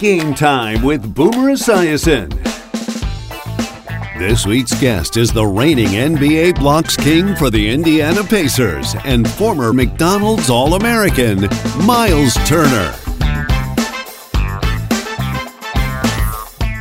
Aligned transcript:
Game 0.00 0.32
Time 0.32 0.82
with 0.82 1.14
Boomer 1.14 1.52
Esiason. 1.52 2.30
This 4.18 4.46
week's 4.46 4.72
guest 4.80 5.18
is 5.18 5.30
the 5.30 5.44
reigning 5.44 5.88
NBA 5.88 6.58
blocks 6.58 6.96
king 6.96 7.36
for 7.36 7.50
the 7.50 7.68
Indiana 7.68 8.24
Pacers 8.24 8.96
and 9.04 9.28
former 9.28 9.74
McDonald's 9.74 10.48
All 10.48 10.72
American, 10.72 11.42
Myles 11.84 12.32
Turner. 12.46 12.94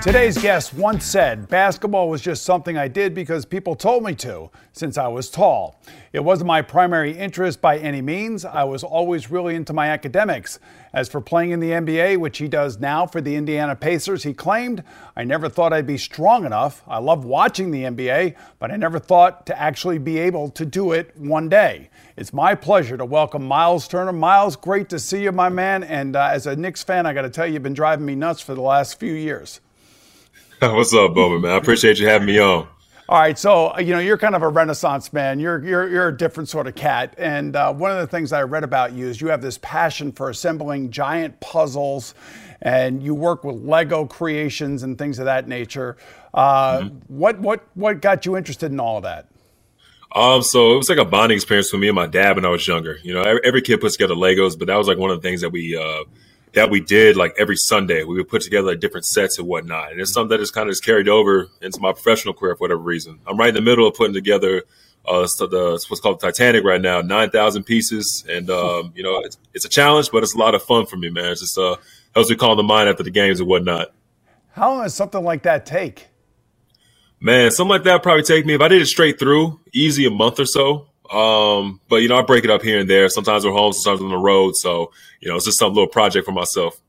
Today's 0.01 0.37
guest 0.37 0.73
once 0.73 1.03
said 1.03 1.49
basketball 1.49 2.09
was 2.09 2.21
just 2.21 2.43
something 2.43 2.77
I 2.77 2.87
did 2.87 3.13
because 3.13 3.43
people 3.43 3.75
told 3.75 4.01
me 4.01 4.15
to 4.15 4.49
since 4.71 4.97
I 4.97 5.09
was 5.09 5.29
tall. 5.29 5.77
It 6.13 6.23
wasn't 6.23 6.47
my 6.47 6.61
primary 6.61 7.17
interest 7.17 7.59
by 7.59 7.77
any 7.79 8.01
means. 8.01 8.45
I 8.45 8.63
was 8.63 8.81
always 8.81 9.29
really 9.29 9.55
into 9.55 9.73
my 9.73 9.89
academics. 9.89 10.57
As 10.93 11.09
for 11.09 11.19
playing 11.19 11.51
in 11.51 11.59
the 11.59 11.71
NBA, 11.71 12.17
which 12.17 12.37
he 12.37 12.47
does 12.47 12.79
now 12.79 13.05
for 13.07 13.19
the 13.19 13.35
Indiana 13.35 13.75
Pacers, 13.75 14.23
he 14.23 14.33
claimed, 14.33 14.85
I 15.17 15.25
never 15.25 15.49
thought 15.49 15.73
I'd 15.73 15.85
be 15.85 15.97
strong 15.97 16.45
enough. 16.45 16.81
I 16.87 16.99
love 16.99 17.25
watching 17.25 17.69
the 17.69 17.83
NBA, 17.83 18.37
but 18.57 18.71
I 18.71 18.77
never 18.77 18.99
thought 18.99 19.45
to 19.47 19.61
actually 19.61 19.97
be 19.97 20.17
able 20.17 20.49
to 20.51 20.65
do 20.65 20.93
it 20.93 21.13
one 21.17 21.49
day. 21.49 21.89
It's 22.15 22.31
my 22.31 22.55
pleasure 22.55 22.95
to 22.95 23.05
welcome 23.05 23.45
Myles 23.45 23.85
Turner. 23.85 24.13
Myles, 24.13 24.55
great 24.55 24.87
to 24.89 24.97
see 24.97 25.23
you, 25.23 25.33
my 25.33 25.49
man. 25.49 25.83
And 25.83 26.15
uh, 26.15 26.29
as 26.31 26.47
a 26.47 26.55
Knicks 26.55 26.83
fan, 26.83 27.05
I 27.05 27.11
got 27.11 27.23
to 27.23 27.29
tell 27.29 27.45
you, 27.45 27.55
you've 27.55 27.63
been 27.63 27.73
driving 27.73 28.05
me 28.05 28.15
nuts 28.15 28.39
for 28.39 28.55
the 28.55 28.61
last 28.61 28.97
few 28.97 29.13
years. 29.13 29.59
What's 30.61 30.93
up, 30.93 31.13
Boomer, 31.13 31.39
man? 31.39 31.51
I 31.51 31.55
appreciate 31.55 31.99
you 31.99 32.07
having 32.07 32.27
me 32.27 32.37
on. 32.37 32.67
All 33.07 33.17
right, 33.17 33.39
so 33.39 33.77
you 33.79 33.93
know 33.93 33.99
you're 33.99 34.17
kind 34.17 34.35
of 34.35 34.41
a 34.41 34.49
renaissance 34.49 35.13
man. 35.13 35.39
You're 35.39 35.65
you're 35.65 35.87
you're 35.87 36.07
a 36.09 36.17
different 36.17 36.49
sort 36.49 36.67
of 36.67 36.75
cat, 36.75 37.15
and 37.17 37.55
uh, 37.55 37.71
one 37.71 37.91
of 37.91 37.97
the 37.97 38.07
things 38.07 38.33
I 38.33 38.43
read 38.43 38.65
about 38.65 38.91
you 38.91 39.07
is 39.07 39.21
you 39.21 39.29
have 39.29 39.41
this 39.41 39.57
passion 39.61 40.11
for 40.11 40.29
assembling 40.29 40.91
giant 40.91 41.39
puzzles, 41.39 42.13
and 42.61 43.01
you 43.01 43.15
work 43.15 43.45
with 43.45 43.55
Lego 43.55 44.05
creations 44.05 44.83
and 44.83 44.97
things 44.97 45.17
of 45.17 45.25
that 45.25 45.47
nature. 45.47 45.95
Uh, 46.33 46.79
mm-hmm. 46.79 46.97
What 47.07 47.39
what 47.39 47.65
what 47.75 48.01
got 48.01 48.25
you 48.25 48.35
interested 48.35 48.69
in 48.69 48.81
all 48.81 48.97
of 48.97 49.03
that? 49.03 49.27
Um, 50.13 50.43
so 50.43 50.73
it 50.73 50.75
was 50.77 50.89
like 50.89 50.97
a 50.97 51.05
bonding 51.05 51.37
experience 51.37 51.69
for 51.69 51.77
me 51.77 51.87
and 51.87 51.95
my 51.95 52.07
dad 52.07 52.35
when 52.35 52.45
I 52.45 52.49
was 52.49 52.67
younger. 52.67 52.97
You 53.01 53.13
know, 53.13 53.21
every, 53.21 53.41
every 53.45 53.61
kid 53.61 53.79
puts 53.79 53.95
together 53.95 54.15
Legos, 54.15 54.59
but 54.59 54.67
that 54.67 54.75
was 54.75 54.89
like 54.89 54.97
one 54.97 55.09
of 55.09 55.21
the 55.21 55.25
things 55.25 55.39
that 55.39 55.51
we 55.51 55.77
uh, 55.77 56.03
that 56.53 56.69
we 56.69 56.79
did 56.79 57.15
like 57.15 57.35
every 57.37 57.55
Sunday. 57.55 58.03
We 58.03 58.15
would 58.15 58.27
put 58.27 58.41
together 58.41 58.67
like, 58.67 58.79
different 58.79 59.05
sets 59.05 59.37
and 59.37 59.47
whatnot. 59.47 59.91
And 59.91 60.01
it's 60.01 60.13
something 60.13 60.29
that 60.29 60.39
has 60.39 60.51
kind 60.51 60.67
of 60.67 60.73
just 60.73 60.83
carried 60.83 61.07
over 61.07 61.47
into 61.61 61.79
my 61.79 61.91
professional 61.91 62.33
career 62.33 62.55
for 62.55 62.61
whatever 62.61 62.81
reason. 62.81 63.19
I'm 63.27 63.37
right 63.37 63.49
in 63.49 63.55
the 63.55 63.61
middle 63.61 63.87
of 63.87 63.93
putting 63.93 64.13
together 64.13 64.63
uh, 65.07 65.25
so 65.25 65.47
the 65.47 65.83
what's 65.87 65.99
called 65.99 66.19
Titanic 66.19 66.63
right 66.63 66.81
now, 66.81 67.01
nine 67.01 67.29
thousand 67.29 67.63
pieces, 67.63 68.23
and 68.29 68.49
um, 68.49 68.91
you 68.95 69.03
know 69.03 69.19
it's, 69.21 69.37
it's, 69.53 69.65
a 69.65 69.69
challenge, 69.69 70.11
but 70.11 70.23
it's 70.23 70.35
a 70.35 70.37
lot 70.37 70.55
of 70.55 70.61
fun 70.61 70.85
for 70.85 70.97
me, 70.97 71.09
man. 71.09 71.31
It's 71.31 71.41
just 71.41 71.57
uh, 71.57 71.77
helps 72.13 72.29
me 72.29 72.35
calm 72.35 72.57
the 72.57 72.63
mind 72.63 72.89
after 72.89 73.03
the 73.03 73.09
games 73.09 73.39
and 73.39 73.49
whatnot. 73.49 73.93
How 74.51 74.71
long 74.71 74.83
does 74.83 74.93
something 74.93 75.23
like 75.23 75.43
that 75.43 75.65
take? 75.65 76.07
Man, 77.19 77.49
something 77.51 77.71
like 77.71 77.83
that 77.83 78.03
probably 78.03 78.23
take 78.23 78.45
me 78.45 78.53
if 78.53 78.61
I 78.61 78.67
did 78.67 78.81
it 78.81 78.85
straight 78.85 79.19
through, 79.19 79.59
easy 79.73 80.05
a 80.05 80.09
month 80.09 80.39
or 80.39 80.45
so. 80.45 80.88
Um, 81.11 81.81
but 81.89 81.97
you 81.97 82.07
know, 82.07 82.17
I 82.17 82.21
break 82.21 82.43
it 82.43 82.49
up 82.49 82.61
here 82.61 82.79
and 82.79 82.89
there. 82.89 83.09
Sometimes 83.09 83.45
we're 83.45 83.51
home, 83.51 83.73
sometimes 83.73 84.01
on 84.01 84.09
the 84.09 84.17
road. 84.17 84.55
So 84.55 84.91
you 85.19 85.29
know, 85.29 85.35
it's 85.35 85.45
just 85.45 85.59
some 85.59 85.73
little 85.73 85.87
project 85.87 86.25
for 86.25 86.31
myself. 86.31 86.79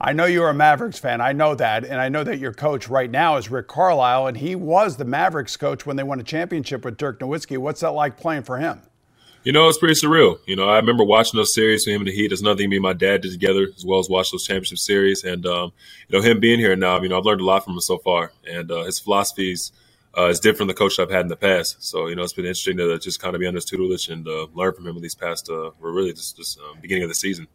I 0.00 0.12
know 0.12 0.26
you're 0.26 0.50
a 0.50 0.54
Mavericks 0.54 0.98
fan. 0.98 1.20
I 1.20 1.32
know 1.32 1.54
that, 1.54 1.84
and 1.84 2.00
I 2.00 2.08
know 2.08 2.24
that 2.24 2.38
your 2.38 2.52
coach 2.52 2.88
right 2.88 3.10
now 3.10 3.36
is 3.36 3.50
Rick 3.50 3.68
Carlisle, 3.68 4.26
and 4.26 4.36
he 4.36 4.54
was 4.54 4.96
the 4.96 5.04
Mavericks 5.04 5.56
coach 5.56 5.86
when 5.86 5.96
they 5.96 6.02
won 6.02 6.20
a 6.20 6.24
championship 6.24 6.84
with 6.84 6.96
Dirk 6.96 7.20
Nowitzki. 7.20 7.56
What's 7.58 7.80
that 7.80 7.92
like 7.92 8.18
playing 8.18 8.42
for 8.42 8.58
him? 8.58 8.82
You 9.44 9.52
know, 9.52 9.68
it's 9.68 9.78
pretty 9.78 9.94
surreal. 9.94 10.38
You 10.46 10.56
know, 10.56 10.68
I 10.68 10.76
remember 10.76 11.04
watching 11.04 11.38
those 11.38 11.54
series 11.54 11.84
with 11.86 11.94
him 11.94 12.00
and 12.00 12.08
the 12.08 12.14
Heat. 12.14 12.28
There's 12.28 12.42
nothing 12.42 12.70
me 12.70 12.76
and 12.76 12.82
my 12.82 12.94
dad 12.94 13.20
did 13.20 13.32
together, 13.32 13.68
as 13.76 13.84
well 13.84 14.00
as 14.00 14.08
watch 14.08 14.30
those 14.32 14.46
championship 14.46 14.78
series. 14.78 15.22
And 15.22 15.46
um, 15.46 15.72
you 16.08 16.18
know, 16.18 16.24
him 16.24 16.40
being 16.40 16.58
here 16.58 16.74
now, 16.76 17.00
you 17.00 17.08
know, 17.08 17.18
I've 17.18 17.24
learned 17.24 17.42
a 17.42 17.44
lot 17.44 17.64
from 17.64 17.74
him 17.74 17.80
so 17.80 17.98
far, 17.98 18.32
and 18.50 18.70
uh, 18.70 18.84
his 18.84 18.98
philosophies 18.98 19.70
uh, 20.16 20.26
is 20.26 20.40
different 20.40 20.58
than 20.58 20.68
the 20.68 20.74
coach 20.74 20.98
I've 20.98 21.10
had 21.10 21.22
in 21.22 21.28
the 21.28 21.36
past. 21.36 21.82
So 21.82 22.06
you 22.06 22.16
know, 22.16 22.22
it's 22.22 22.32
been 22.32 22.44
interesting 22.44 22.76
to 22.78 22.98
just 22.98 23.20
kind 23.20 23.34
of 23.34 23.40
be 23.40 23.46
under 23.46 23.58
his 23.58 23.64
tutelage 23.64 24.08
and 24.08 24.26
uh, 24.26 24.46
learn 24.54 24.74
from 24.74 24.86
him 24.86 24.96
in 24.96 25.02
these 25.02 25.14
past, 25.14 25.48
uh, 25.50 25.70
or 25.80 25.92
really 25.92 26.12
just, 26.12 26.36
just 26.36 26.58
um, 26.58 26.78
beginning 26.80 27.04
of 27.04 27.08
the 27.08 27.14
season. 27.14 27.46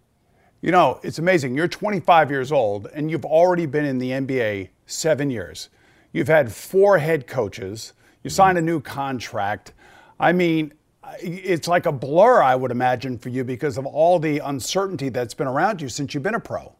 You 0.62 0.72
know, 0.72 1.00
it's 1.04 1.20
amazing. 1.20 1.56
You're 1.56 1.70
25 1.70 2.30
years 2.30 2.52
old 2.52 2.88
and 2.94 3.10
you've 3.10 3.26
already 3.26 3.66
been 3.66 3.86
in 3.86 3.98
the 3.98 4.12
NBA 4.12 4.70
seven 4.88 5.30
years. 5.30 5.70
You've 6.12 6.28
had 6.28 6.52
four 6.52 6.98
head 6.98 7.28
coaches. 7.28 7.94
You 8.24 8.30
signed 8.30 8.58
a 8.58 8.62
new 8.62 8.82
contract. 8.82 9.74
I 10.20 10.34
mean, 10.34 10.74
it's 11.22 11.70
like 11.70 11.86
a 11.86 11.94
blur, 11.94 12.42
I 12.42 12.56
would 12.56 12.72
imagine, 12.72 13.18
for 13.18 13.30
you 13.30 13.46
because 13.46 13.78
of 13.78 13.86
all 13.86 14.20
the 14.20 14.40
uncertainty 14.40 15.08
that's 15.08 15.34
been 15.34 15.48
around 15.48 15.82
you 15.82 15.88
since 15.88 16.14
you've 16.14 16.24
been 16.24 16.36
a 16.36 16.42
pro. 16.42 16.76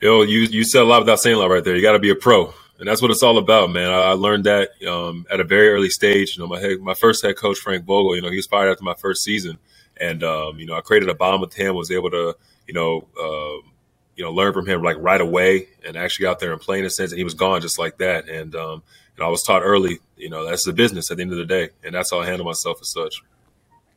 You 0.00 0.08
know, 0.08 0.22
you, 0.22 0.40
you 0.40 0.64
said 0.64 0.82
a 0.82 0.84
lot 0.84 0.98
without 1.00 1.20
saying 1.20 1.36
a 1.36 1.38
lot 1.38 1.50
right 1.50 1.62
there. 1.62 1.76
You 1.76 1.82
got 1.82 1.92
to 1.92 2.00
be 2.00 2.10
a 2.10 2.16
pro 2.16 2.52
and 2.78 2.88
that's 2.88 3.00
what 3.00 3.10
it's 3.10 3.22
all 3.22 3.38
about, 3.38 3.70
man. 3.70 3.90
I, 3.90 4.00
I 4.00 4.12
learned 4.12 4.44
that 4.44 4.70
um, 4.88 5.26
at 5.30 5.40
a 5.40 5.44
very 5.44 5.68
early 5.68 5.90
stage. 5.90 6.36
You 6.36 6.42
know, 6.42 6.48
my 6.48 6.60
head, 6.60 6.80
my 6.80 6.94
first 6.94 7.24
head 7.24 7.36
coach 7.36 7.58
Frank 7.58 7.84
Vogel, 7.84 8.16
you 8.16 8.22
know, 8.22 8.30
he 8.30 8.36
was 8.36 8.46
fired 8.46 8.70
after 8.70 8.84
my 8.84 8.94
first 8.94 9.22
season, 9.22 9.58
and 9.96 10.22
um, 10.22 10.58
you 10.58 10.66
know, 10.66 10.74
I 10.74 10.80
created 10.80 11.08
a 11.08 11.14
bond 11.14 11.40
with 11.40 11.54
him. 11.54 11.74
Was 11.74 11.90
able 11.90 12.10
to, 12.10 12.36
you 12.66 12.74
know, 12.74 13.06
uh, 13.18 13.68
you 14.16 14.24
know, 14.24 14.32
learn 14.32 14.52
from 14.52 14.66
him 14.66 14.82
like 14.82 14.96
right 14.98 15.20
away, 15.20 15.68
and 15.86 15.96
actually 15.96 16.26
out 16.26 16.40
there 16.40 16.52
and 16.52 16.60
play 16.60 16.78
in 16.78 16.84
a 16.84 16.90
sense. 16.90 17.12
And 17.12 17.18
he 17.18 17.24
was 17.24 17.34
gone 17.34 17.60
just 17.60 17.78
like 17.78 17.98
that. 17.98 18.28
And 18.28 18.54
um, 18.56 18.82
know, 19.18 19.26
I 19.26 19.28
was 19.28 19.42
taught 19.42 19.62
early, 19.62 20.00
you 20.16 20.28
know, 20.28 20.44
that's 20.44 20.64
the 20.64 20.72
business 20.72 21.10
at 21.10 21.16
the 21.16 21.22
end 21.22 21.32
of 21.32 21.38
the 21.38 21.44
day, 21.44 21.70
and 21.84 21.94
that's 21.94 22.10
how 22.10 22.20
I 22.20 22.26
handle 22.26 22.46
myself 22.46 22.78
as 22.80 22.90
such. 22.90 23.22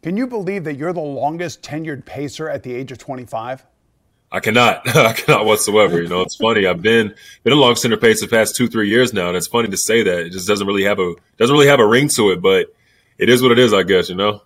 Can 0.04 0.16
you 0.16 0.28
believe 0.28 0.64
that 0.66 0.76
you're 0.76 0.94
the 0.94 1.00
longest 1.00 1.62
tenured 1.62 2.06
pacer 2.06 2.50
at 2.50 2.64
the 2.64 2.74
age 2.74 2.92
of 2.92 2.98
25? 2.98 3.66
I 4.32 4.40
cannot. 4.40 4.88
I 4.96 5.14
cannot 5.14 5.46
whatsoever. 5.46 6.02
You 6.02 6.10
know, 6.10 6.22
it's 6.22 6.36
funny. 6.36 6.66
I've 6.66 6.82
been 6.82 7.14
been 7.44 7.54
a 7.54 7.58
long 7.58 7.76
center 7.76 7.98
pace 7.98 8.22
the 8.22 8.28
past 8.28 8.56
two, 8.56 8.68
three 8.68 8.90
years 8.90 9.14
now, 9.14 9.28
and 9.28 9.38
it's 9.38 9.48
funny 9.48 9.70
to 9.70 9.78
say 9.78 10.04
that. 10.04 10.20
It 10.20 10.32
just 10.32 10.48
doesn't 10.48 10.68
really 10.68 10.84
have 10.84 11.00
a 11.00 11.16
doesn't 11.38 11.54
really 11.54 11.68
have 11.68 11.80
a 11.80 11.88
ring 11.88 12.10
to 12.10 12.32
it, 12.32 12.42
but 12.42 12.74
it 13.18 13.30
is 13.30 13.42
what 13.42 13.52
it 13.52 13.60
is, 13.60 13.74
I 13.74 13.84
guess, 13.84 14.10
you 14.10 14.16
know. 14.16 14.42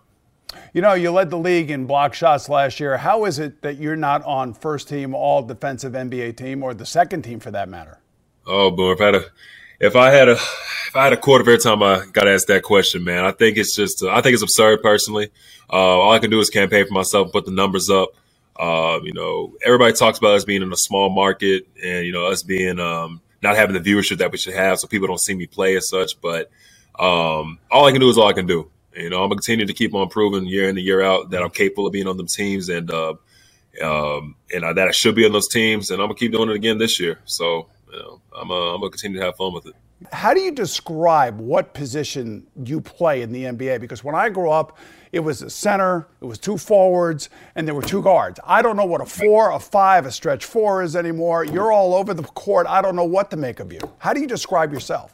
You 0.73 0.81
know, 0.81 0.93
you 0.93 1.11
led 1.11 1.29
the 1.29 1.37
league 1.37 1.69
in 1.69 1.85
block 1.85 2.13
shots 2.13 2.47
last 2.47 2.79
year. 2.79 2.97
How 2.97 3.25
is 3.25 3.39
it 3.39 3.61
that 3.61 3.77
you're 3.77 3.97
not 3.97 4.23
on 4.23 4.53
first 4.53 4.87
team 4.87 5.13
all 5.13 5.41
defensive 5.41 5.93
NBA 5.93 6.37
team 6.37 6.63
or 6.63 6.73
the 6.73 6.85
second 6.85 7.23
team 7.23 7.39
for 7.39 7.51
that 7.51 7.67
matter? 7.67 7.99
Oh, 8.45 8.71
boy, 8.71 8.93
if 8.93 9.01
I 9.01 9.05
had 9.05 9.15
a 9.15 9.25
if 9.79 9.95
I 9.95 10.11
had 10.11 10.29
a 10.29 10.33
if 10.33 10.95
I 10.95 11.03
had 11.05 11.13
a 11.13 11.17
quarter 11.17 11.41
of 11.41 11.47
every 11.47 11.59
time 11.59 11.83
I 11.83 12.05
got 12.11 12.27
asked 12.27 12.47
that 12.47 12.63
question, 12.63 13.03
man, 13.03 13.25
I 13.25 13.31
think 13.31 13.57
it's 13.57 13.75
just 13.75 14.03
uh, 14.03 14.11
I 14.11 14.21
think 14.21 14.33
it's 14.33 14.43
absurd 14.43 14.81
personally. 14.81 15.31
Uh, 15.71 15.75
all 15.75 16.11
I 16.11 16.19
can 16.19 16.29
do 16.29 16.39
is 16.39 16.49
campaign 16.49 16.85
for 16.85 16.93
myself, 16.93 17.31
put 17.31 17.45
the 17.45 17.51
numbers 17.51 17.89
up. 17.89 18.09
Um, 18.59 19.05
you 19.05 19.13
know, 19.13 19.55
everybody 19.65 19.93
talks 19.93 20.19
about 20.19 20.35
us 20.35 20.45
being 20.45 20.61
in 20.61 20.71
a 20.71 20.77
small 20.77 21.09
market 21.09 21.67
and, 21.83 22.05
you 22.05 22.11
know, 22.11 22.27
us 22.27 22.43
being 22.43 22.79
um, 22.79 23.21
not 23.41 23.55
having 23.55 23.81
the 23.81 23.91
viewership 23.91 24.19
that 24.19 24.31
we 24.31 24.37
should 24.37 24.53
have 24.53 24.79
so 24.79 24.87
people 24.87 25.07
don't 25.07 25.21
see 25.21 25.33
me 25.33 25.47
play 25.47 25.75
as 25.77 25.89
such. 25.89 26.19
But 26.21 26.51
um, 26.99 27.59
all 27.71 27.85
I 27.85 27.91
can 27.91 28.01
do 28.01 28.09
is 28.09 28.17
all 28.17 28.27
I 28.27 28.33
can 28.33 28.45
do. 28.47 28.69
You 28.95 29.09
know, 29.09 29.23
I'm 29.23 29.29
going 29.29 29.39
to 29.39 29.45
continue 29.45 29.65
to 29.65 29.73
keep 29.73 29.93
on 29.95 30.09
proving 30.09 30.45
year 30.45 30.69
in 30.69 30.77
and 30.77 30.85
year 30.85 31.01
out 31.01 31.31
that 31.31 31.41
I'm 31.41 31.49
capable 31.49 31.87
of 31.87 31.93
being 31.93 32.07
on 32.07 32.17
them 32.17 32.27
teams 32.27 32.69
and, 32.69 32.91
uh, 32.91 33.15
um, 33.81 34.35
and 34.53 34.65
uh, 34.65 34.73
that 34.73 34.87
I 34.89 34.91
should 34.91 35.15
be 35.15 35.25
on 35.25 35.31
those 35.31 35.47
teams. 35.47 35.89
And 35.89 36.01
I'm 36.01 36.07
going 36.07 36.17
to 36.17 36.19
keep 36.19 36.33
doing 36.33 36.49
it 36.49 36.55
again 36.55 36.77
this 36.77 36.99
year. 36.99 37.19
So, 37.25 37.67
you 37.91 37.99
know, 37.99 38.21
I'm, 38.35 38.51
uh, 38.51 38.73
I'm 38.73 38.81
going 38.81 38.91
to 38.91 38.97
continue 38.97 39.19
to 39.19 39.25
have 39.25 39.37
fun 39.37 39.53
with 39.53 39.65
it. 39.67 39.75
How 40.11 40.33
do 40.33 40.39
you 40.39 40.51
describe 40.51 41.39
what 41.39 41.73
position 41.73 42.47
you 42.63 42.81
play 42.81 43.21
in 43.21 43.31
the 43.31 43.43
NBA? 43.43 43.79
Because 43.79 44.03
when 44.03 44.15
I 44.15 44.29
grew 44.29 44.49
up, 44.49 44.77
it 45.11 45.19
was 45.19 45.41
a 45.41 45.49
center, 45.49 46.07
it 46.21 46.25
was 46.25 46.39
two 46.39 46.57
forwards, 46.57 47.29
and 47.55 47.67
there 47.67 47.75
were 47.75 47.81
two 47.81 48.01
guards. 48.01 48.39
I 48.45 48.61
don't 48.61 48.77
know 48.77 48.85
what 48.85 49.01
a 49.01 49.05
four, 49.05 49.51
a 49.51 49.59
five, 49.59 50.05
a 50.05 50.11
stretch 50.11 50.45
four 50.45 50.81
is 50.81 50.95
anymore. 50.95 51.43
You're 51.43 51.71
all 51.71 51.93
over 51.93 52.13
the 52.13 52.23
court. 52.23 52.65
I 52.67 52.81
don't 52.81 52.95
know 52.95 53.05
what 53.05 53.29
to 53.31 53.37
make 53.37 53.59
of 53.59 53.71
you. 53.71 53.79
How 53.99 54.13
do 54.13 54.21
you 54.21 54.27
describe 54.27 54.73
yourself? 54.73 55.13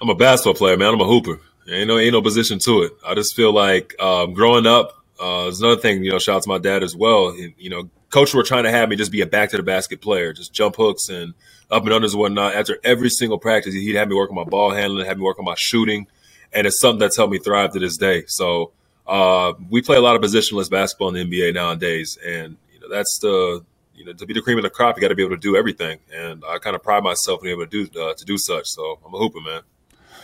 I'm 0.00 0.10
a 0.10 0.14
basketball 0.14 0.54
player, 0.54 0.76
man. 0.76 0.94
I'm 0.94 1.00
a 1.00 1.06
hooper. 1.06 1.40
Ain't 1.68 1.88
no, 1.88 1.98
ain't 1.98 2.12
no 2.12 2.22
position 2.22 2.58
to 2.60 2.82
it. 2.82 2.92
I 3.06 3.14
just 3.14 3.34
feel 3.34 3.52
like 3.52 3.94
um, 4.00 4.32
growing 4.34 4.66
up, 4.66 4.96
uh, 5.20 5.44
there's 5.44 5.60
another 5.60 5.80
thing, 5.80 6.02
you 6.04 6.10
know, 6.10 6.18
shout 6.18 6.36
out 6.36 6.42
to 6.44 6.48
my 6.48 6.58
dad 6.58 6.82
as 6.82 6.96
well. 6.96 7.34
You 7.36 7.70
know, 7.70 7.90
coach 8.10 8.34
were 8.34 8.42
trying 8.42 8.64
to 8.64 8.70
have 8.70 8.88
me 8.88 8.96
just 8.96 9.12
be 9.12 9.20
a 9.20 9.26
back 9.26 9.50
to 9.50 9.56
the 9.56 9.62
basket 9.62 10.00
player, 10.00 10.32
just 10.32 10.52
jump 10.52 10.76
hooks 10.76 11.08
and 11.08 11.34
up 11.70 11.84
and 11.84 11.92
unders 11.92 12.12
and 12.12 12.20
whatnot. 12.20 12.54
After 12.54 12.78
every 12.84 13.10
single 13.10 13.38
practice, 13.38 13.74
he'd 13.74 13.94
have 13.94 14.08
me 14.08 14.14
work 14.14 14.30
on 14.30 14.36
my 14.36 14.44
ball 14.44 14.70
handling, 14.70 15.06
have 15.06 15.18
me 15.18 15.24
work 15.24 15.38
on 15.38 15.44
my 15.44 15.54
shooting, 15.56 16.06
and 16.52 16.66
it's 16.66 16.80
something 16.80 16.98
that's 16.98 17.16
helped 17.16 17.32
me 17.32 17.38
thrive 17.38 17.72
to 17.72 17.78
this 17.78 17.96
day. 17.96 18.24
So 18.26 18.72
uh, 19.06 19.54
we 19.68 19.82
play 19.82 19.96
a 19.96 20.00
lot 20.00 20.16
of 20.16 20.22
positionless 20.22 20.70
basketball 20.70 21.14
in 21.14 21.28
the 21.28 21.42
NBA 21.42 21.54
nowadays, 21.54 22.18
and 22.24 22.56
you 22.72 22.80
know 22.80 22.88
that's 22.88 23.18
the 23.18 23.64
you 23.94 24.04
know 24.04 24.12
to 24.12 24.26
be 24.26 24.34
the 24.34 24.42
cream 24.42 24.58
of 24.58 24.64
the 24.64 24.70
crop, 24.70 24.96
you 24.96 25.00
got 25.00 25.08
to 25.08 25.14
be 25.14 25.24
able 25.24 25.36
to 25.36 25.40
do 25.40 25.56
everything, 25.56 25.98
and 26.12 26.42
I 26.48 26.58
kind 26.58 26.76
of 26.76 26.82
pride 26.82 27.02
myself 27.02 27.40
in 27.40 27.44
being 27.44 27.56
able 27.56 27.66
to 27.66 27.86
do 27.86 28.00
uh, 28.00 28.14
to 28.14 28.24
do 28.24 28.38
such. 28.38 28.68
So 28.68 28.98
I'm 29.04 29.14
a 29.14 29.18
hooper, 29.18 29.40
man. 29.40 29.62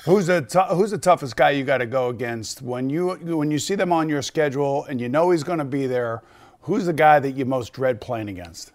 Who's 0.05 0.27
the 0.27 0.43
t- 0.43 0.75
who's 0.75 0.93
the 0.93 0.99
toughest 0.99 1.35
guy 1.35 1.51
you 1.51 1.65
got 1.65 1.79
to 1.79 1.87
go 1.87 2.09
against 2.11 2.63
when 2.63 2.91
you 2.91 3.15
when 3.37 3.51
you 3.51 3.59
see 3.59 3.75
them 3.75 3.93
on 3.93 4.09
your 4.09 4.23
schedule 4.23 4.85
and 4.85 5.01
you 5.01 5.09
know 5.09 5.31
he's 5.31 5.43
going 5.43 5.59
to 5.59 5.65
be 5.65 5.87
there? 5.87 6.23
Who's 6.63 6.87
the 6.87 6.93
guy 6.93 7.19
that 7.19 7.33
you 7.33 7.45
most 7.45 7.73
dread 7.73 8.01
playing 8.01 8.29
against? 8.29 8.73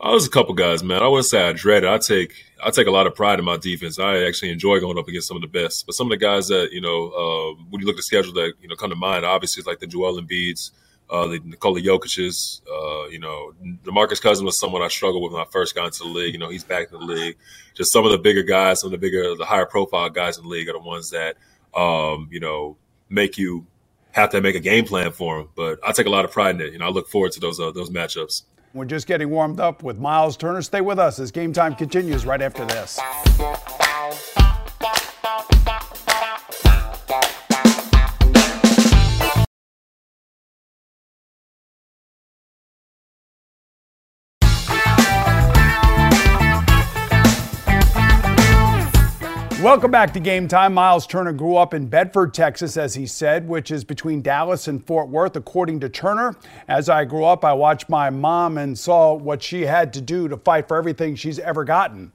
Oh, 0.00 0.10
there's 0.10 0.26
a 0.26 0.30
couple 0.30 0.54
guys, 0.54 0.84
man. 0.84 1.02
I 1.02 1.08
wouldn't 1.08 1.26
say 1.26 1.42
I 1.42 1.52
dread 1.52 1.82
it. 1.82 1.90
I 1.90 1.98
take 1.98 2.32
I 2.62 2.70
take 2.70 2.86
a 2.86 2.90
lot 2.90 3.08
of 3.08 3.16
pride 3.16 3.40
in 3.40 3.44
my 3.44 3.56
defense. 3.56 3.98
I 3.98 4.24
actually 4.24 4.50
enjoy 4.50 4.78
going 4.78 4.96
up 4.96 5.08
against 5.08 5.26
some 5.26 5.36
of 5.36 5.42
the 5.42 5.48
best. 5.48 5.86
But 5.86 5.96
some 5.96 6.06
of 6.06 6.10
the 6.10 6.24
guys 6.24 6.46
that 6.48 6.68
you 6.72 6.80
know, 6.80 7.08
uh, 7.08 7.62
when 7.68 7.80
you 7.80 7.86
look 7.86 7.94
at 7.94 7.98
the 7.98 8.02
schedule 8.04 8.32
that 8.34 8.52
you 8.60 8.68
know 8.68 8.76
come 8.76 8.90
to 8.90 8.96
mind, 8.96 9.24
obviously 9.24 9.60
it's 9.60 9.66
like 9.66 9.80
the 9.80 9.88
Joel 9.88 10.20
Embiid's, 10.20 10.70
uh, 11.10 11.26
the 11.26 11.40
Nikola 11.40 11.80
Jokic's, 11.80 12.62
uh, 12.70 13.08
you 13.08 13.18
know, 13.18 13.52
DeMarcus 13.82 14.22
Cousins 14.22 14.44
was 14.44 14.60
someone 14.60 14.82
I 14.82 14.88
struggled 14.88 15.24
with 15.24 15.32
when 15.32 15.42
I 15.42 15.46
first 15.50 15.74
got 15.74 15.86
into 15.86 16.04
the 16.04 16.10
league. 16.10 16.32
You 16.32 16.38
know, 16.38 16.48
he's 16.48 16.64
back 16.64 16.92
in 16.92 16.98
the 17.00 17.04
league. 17.04 17.36
Just 17.74 17.92
some 17.92 18.04
of 18.04 18.12
the 18.12 18.18
bigger 18.18 18.44
guys, 18.44 18.80
some 18.80 18.88
of 18.88 18.92
the 18.92 18.98
bigger, 18.98 19.34
the 19.34 19.46
higher 19.46 19.66
profile 19.66 20.10
guys 20.10 20.38
in 20.38 20.44
the 20.44 20.48
league 20.48 20.68
are 20.68 20.74
the 20.74 20.78
ones 20.78 21.10
that, 21.10 21.36
um, 21.74 22.28
you 22.30 22.38
know, 22.38 22.76
make 23.08 23.36
you 23.36 23.66
have 24.12 24.30
to 24.30 24.40
make 24.40 24.54
a 24.54 24.60
game 24.60 24.84
plan 24.84 25.10
for 25.10 25.38
them. 25.38 25.48
But 25.56 25.80
I 25.84 25.90
take 25.90 26.06
a 26.06 26.10
lot 26.10 26.24
of 26.24 26.30
pride 26.30 26.54
in 26.54 26.60
it. 26.60 26.72
You 26.72 26.78
know, 26.78 26.86
I 26.86 26.90
look 26.90 27.08
forward 27.08 27.32
to 27.32 27.40
those 27.40 27.58
uh, 27.58 27.72
those 27.72 27.90
matchups. 27.90 28.42
We're 28.74 28.84
just 28.84 29.06
getting 29.06 29.30
warmed 29.30 29.60
up 29.60 29.82
with 29.82 29.98
Myles 29.98 30.36
Turner. 30.36 30.62
Stay 30.62 30.80
with 30.80 30.98
us 30.98 31.18
as 31.18 31.30
game 31.30 31.52
time 31.52 31.74
continues 31.74 32.26
right 32.26 32.42
after 32.42 32.64
this. 32.66 33.00
Welcome 49.62 49.90
back 49.90 50.12
to 50.12 50.20
Game 50.20 50.46
Time. 50.46 50.72
Myles 50.72 51.04
Turner 51.04 51.32
grew 51.32 51.56
up 51.56 51.74
in 51.74 51.88
Bedford, 51.88 52.32
Texas, 52.32 52.76
as 52.76 52.94
he 52.94 53.06
said, 53.06 53.48
which 53.48 53.72
is 53.72 53.82
between 53.82 54.22
Dallas 54.22 54.68
and 54.68 54.86
Fort 54.86 55.08
Worth, 55.08 55.34
according 55.34 55.80
to 55.80 55.88
Turner. 55.88 56.36
As 56.68 56.88
I 56.88 57.04
grew 57.04 57.24
up, 57.24 57.44
I 57.44 57.54
watched 57.54 57.88
my 57.88 58.08
mom 58.08 58.56
and 58.56 58.78
saw 58.78 59.14
what 59.14 59.42
she 59.42 59.62
had 59.62 59.92
to 59.94 60.00
do 60.00 60.28
to 60.28 60.36
fight 60.36 60.68
for 60.68 60.76
everything 60.76 61.16
she's 61.16 61.40
ever 61.40 61.64
gotten. 61.64 62.12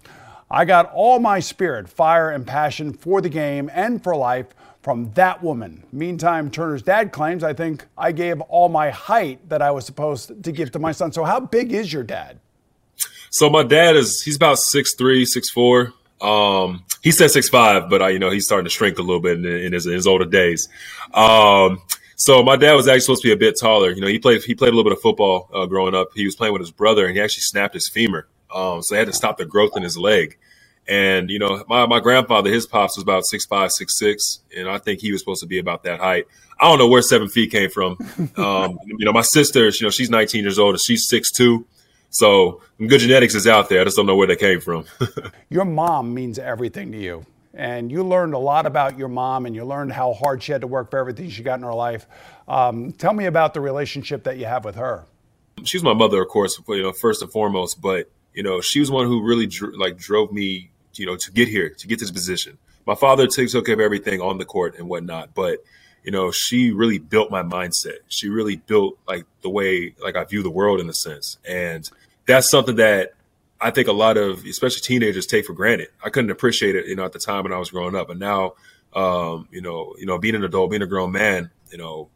I 0.50 0.64
got 0.64 0.90
all 0.94 1.20
my 1.20 1.42
spirit, 1.42 1.90
fire, 1.90 2.30
and 2.32 2.48
passion 2.48 2.94
for 2.94 3.20
the 3.20 3.28
game 3.28 3.70
and 3.74 4.02
for 4.02 4.16
life 4.16 4.48
from 4.82 5.12
that 5.16 5.44
woman. 5.44 5.84
Meantime, 5.92 6.50
Turner's 6.50 6.82
dad 6.82 7.12
claims 7.12 7.44
I 7.44 7.52
think 7.52 7.86
I 7.98 8.14
gave 8.14 8.40
all 8.40 8.70
my 8.70 8.90
height 8.90 9.50
that 9.50 9.62
I 9.62 9.72
was 9.72 9.86
supposed 9.86 10.44
to 10.44 10.52
give 10.54 10.72
to 10.72 10.80
my 10.80 10.94
son. 10.94 11.12
So, 11.12 11.26
how 11.26 11.42
big 11.42 11.74
is 11.74 11.92
your 11.92 12.04
dad? 12.04 12.40
So, 13.32 13.50
my 13.50 13.64
dad 13.64 13.98
is, 13.98 14.22
he's 14.22 14.38
about 14.38 14.60
6'3, 14.60 15.26
6'4. 15.58 15.92
Um, 16.24 16.86
he 17.02 17.12
said 17.12 17.32
six 17.32 17.50
five, 17.50 17.90
but 17.90 18.02
I, 18.02 18.10
you 18.10 18.20
know, 18.20 18.32
he's 18.32 18.46
starting 18.46 18.64
to 18.64 18.70
shrink 18.70 18.98
a 18.98 19.02
little 19.02 19.20
bit 19.20 19.38
in, 19.38 19.46
in, 19.46 19.74
his, 19.74 19.86
in 19.86 19.94
his, 19.94 20.08
older 20.08 20.26
days. 20.26 20.70
Um, 21.14 21.82
so 22.16 22.42
my 22.42 22.56
dad 22.56 22.74
was 22.74 22.88
actually 22.88 23.02
supposed 23.02 23.22
to 23.24 23.28
be 23.28 23.34
a 23.34 23.38
bit 23.38 23.60
taller. 23.60 23.92
You 23.92 24.02
know, 24.02 24.08
he 24.08 24.20
played 24.20 24.42
he 24.44 24.56
played 24.56 24.70
a 24.70 24.76
little 24.76 24.90
bit 24.90 24.98
of 24.98 25.02
football 25.02 25.50
uh, 25.54 25.66
growing 25.66 25.94
up. 25.94 26.10
He 26.16 26.26
was 26.26 26.36
playing 26.36 26.54
with 26.54 26.62
his 26.62 26.72
brother, 26.72 27.06
and 27.06 27.16
he 27.16 27.22
actually 27.22 27.42
snapped 27.42 27.74
his 27.74 27.90
femur. 27.90 28.28
Um, 28.54 28.82
so 28.82 28.96
they 28.96 29.00
had 29.00 29.08
to 29.08 29.14
stop 29.14 29.38
the 29.38 29.46
growth 29.46 29.76
in 29.76 29.84
his 29.84 29.98
leg. 29.98 30.38
And 30.88 31.30
you 31.30 31.40
know, 31.40 31.64
my, 31.68 31.86
my 31.86 32.00
grandfather, 32.00 32.50
his 32.50 32.66
pops 32.66 32.98
was 32.98 33.04
about 33.04 33.26
six 33.26 33.46
five, 33.46 33.72
six 33.72 33.98
six, 33.98 34.40
and 34.56 34.70
I 34.70 34.78
think 34.78 35.02
he 35.02 35.12
was 35.12 35.22
supposed 35.22 35.42
to 35.42 35.48
be 35.48 35.60
about 35.60 35.84
that 35.84 36.00
height. 36.00 36.26
I 36.60 36.70
don't 36.70 36.78
know 36.78 36.88
where 36.88 37.02
seven 37.02 37.28
feet 37.28 37.52
came 37.52 37.70
from. 37.70 37.98
Um, 38.38 38.80
you 38.86 39.06
know, 39.06 39.12
my 39.12 39.22
sister, 39.22 39.66
you 39.66 39.82
know, 39.82 39.90
she's 39.90 40.10
19 40.10 40.44
years 40.44 40.58
old 40.58 40.76
and 40.76 40.82
she's 40.82 41.08
six 41.08 41.32
two. 41.32 41.66
So 42.14 42.62
good 42.78 43.00
genetics 43.00 43.34
is 43.34 43.48
out 43.48 43.70
there. 43.70 43.82
I 43.82 43.84
just 43.86 43.98
don't 43.98 44.06
know 44.06 44.16
where 44.16 44.28
they 44.28 44.36
came 44.36 44.62
from. 44.62 44.86
your 45.50 45.66
mom 45.66 46.14
means 46.14 46.38
everything 46.38 46.92
to 46.92 46.98
you. 46.98 47.26
And 47.56 47.92
you 47.92 48.04
learned 48.04 48.36
a 48.36 48.40
lot 48.40 48.68
about 48.68 49.00
your 49.00 49.08
mom 49.08 49.48
and 49.48 49.56
you 49.56 49.66
learned 49.66 49.94
how 49.94 50.14
hard 50.14 50.44
she 50.44 50.52
had 50.52 50.62
to 50.62 50.68
work 50.68 50.92
for 50.92 51.00
everything 51.00 51.30
she 51.30 51.42
got 51.42 51.56
in 51.60 51.64
her 51.64 51.74
life. 51.74 52.06
Um, 52.48 52.92
tell 52.94 53.14
me 53.14 53.26
about 53.26 53.56
the 53.56 53.62
relationship 53.62 54.24
that 54.24 54.38
you 54.38 54.46
have 54.46 54.64
with 54.64 54.76
her. 54.76 55.06
She's 55.64 55.84
my 55.84 55.94
mother, 55.94 56.22
of 56.22 56.28
course, 56.30 56.60
you 56.68 56.84
know, 56.84 56.92
first 56.92 57.22
and 57.22 57.32
foremost, 57.32 57.82
but 57.82 58.12
you 58.34 58.44
know, 58.44 58.62
she 58.62 58.80
was 58.80 58.92
one 58.92 59.08
who 59.08 59.24
really 59.24 59.50
like 59.76 59.98
drove 59.98 60.32
me, 60.32 60.70
you 60.94 61.06
know, 61.06 61.16
to 61.16 61.32
get 61.32 61.48
here, 61.48 61.70
to 61.70 61.88
get 61.88 62.00
this 62.00 62.12
position. 62.12 62.58
My 62.86 62.96
father 62.96 63.28
took 63.28 63.66
care 63.66 63.74
of 63.74 63.80
everything 63.80 64.22
on 64.22 64.38
the 64.38 64.46
court 64.46 64.78
and 64.78 64.88
whatnot, 64.88 65.34
but 65.34 65.60
you 66.04 66.12
know, 66.12 66.32
she 66.32 66.72
really 66.72 67.00
built 67.00 67.32
my 67.32 67.44
mindset. 67.44 68.00
She 68.08 68.30
really 68.30 68.58
built 68.58 68.98
like 69.08 69.26
the 69.42 69.50
way 69.50 69.96
like 70.02 70.16
I 70.16 70.24
view 70.26 70.44
the 70.44 70.50
world 70.50 70.80
in 70.82 70.90
a 70.90 70.94
sense. 70.94 71.38
And 71.48 71.90
that's 72.26 72.50
something 72.50 72.76
that 72.78 73.14
I 73.62 73.72
think 73.72 73.88
a 73.88 73.94
lot 73.94 74.18
of 74.18 74.46
especially 74.46 74.82
teenagers 74.82 75.26
take 75.26 75.46
for 75.46 75.54
granted. 75.54 75.90
I 76.04 76.10
couldn't 76.10 76.32
appreciate 76.32 76.76
it, 76.76 76.88
you 76.88 76.96
know, 76.96 77.06
at 77.06 77.14
the 77.14 77.20
time 77.20 77.44
when 77.44 77.54
I 77.54 77.58
was 77.58 77.72
growing 77.72 77.96
up. 77.96 78.10
And 78.10 78.20
now 78.20 78.54
um, 78.96 79.48
you 79.52 79.62
know, 79.62 79.96
you 79.98 80.06
know, 80.06 80.18
being 80.18 80.36
an 80.36 80.44
adult, 80.44 80.72
being 80.72 80.82
a 80.82 80.88
grown 80.88 81.12
man, 81.12 81.50
you 81.72 81.78
know, 81.78 82.10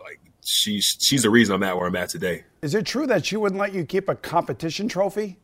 like 0.00 0.20
she's 0.44 0.96
she's 1.00 1.22
the 1.22 1.30
reason 1.30 1.54
I'm 1.54 1.62
at 1.62 1.76
where 1.76 1.86
I'm 1.86 1.96
at 1.96 2.10
today. 2.10 2.44
Is 2.62 2.74
it 2.74 2.86
true 2.86 3.06
that 3.06 3.26
she 3.26 3.36
wouldn't 3.36 3.60
let 3.60 3.72
you 3.72 3.84
keep 3.84 4.08
a 4.08 4.14
competition 4.14 4.88
trophy? 4.88 5.38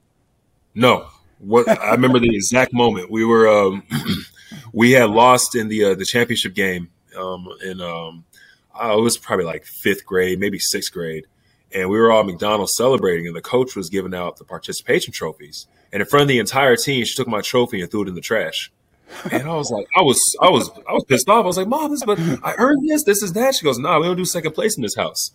No. 0.74 1.08
What 1.38 1.68
I 1.68 1.92
remember 1.92 2.18
the 2.18 2.34
exact 2.34 2.72
moment 2.72 3.10
we 3.10 3.24
were 3.24 3.48
um, 3.48 3.84
we 4.72 4.92
had 4.92 5.10
lost 5.10 5.54
in 5.54 5.68
the 5.68 5.84
uh, 5.84 5.94
the 5.94 6.04
championship 6.04 6.54
game 6.54 6.90
um, 7.16 7.48
in 7.64 7.80
um, 7.80 8.24
it 8.80 9.00
was 9.00 9.16
probably 9.16 9.44
like 9.44 9.64
fifth 9.64 10.04
grade, 10.04 10.38
maybe 10.38 10.58
sixth 10.58 10.92
grade, 10.92 11.26
and 11.72 11.90
we 11.90 11.98
were 11.98 12.10
all 12.10 12.24
McDonald's 12.24 12.74
celebrating, 12.74 13.26
and 13.26 13.36
the 13.36 13.42
coach 13.42 13.76
was 13.76 13.88
giving 13.88 14.14
out 14.14 14.36
the 14.36 14.44
participation 14.44 15.12
trophies. 15.12 15.66
And 15.92 16.00
in 16.00 16.08
front 16.08 16.22
of 16.22 16.28
the 16.28 16.38
entire 16.38 16.76
team, 16.76 17.04
she 17.04 17.14
took 17.14 17.28
my 17.28 17.40
trophy 17.40 17.80
and 17.80 17.90
threw 17.90 18.02
it 18.02 18.08
in 18.08 18.14
the 18.14 18.20
trash. 18.20 18.70
And 19.30 19.48
I 19.48 19.54
was 19.54 19.70
like, 19.70 19.86
I 19.96 20.02
was, 20.02 20.36
I 20.40 20.50
was, 20.50 20.70
I 20.88 20.92
was 20.92 21.04
pissed 21.04 21.28
off. 21.28 21.44
I 21.44 21.46
was 21.46 21.56
like, 21.56 21.68
Mom, 21.68 21.90
this, 21.90 22.04
but 22.04 22.18
I 22.42 22.54
earned 22.58 22.88
this. 22.88 23.04
This 23.04 23.22
is 23.22 23.32
that. 23.34 23.54
She 23.54 23.64
goes, 23.64 23.78
Nah, 23.78 23.98
we 23.98 24.06
don't 24.06 24.16
do 24.16 24.24
second 24.24 24.52
place 24.52 24.76
in 24.76 24.82
this 24.82 24.94
house. 24.94 25.32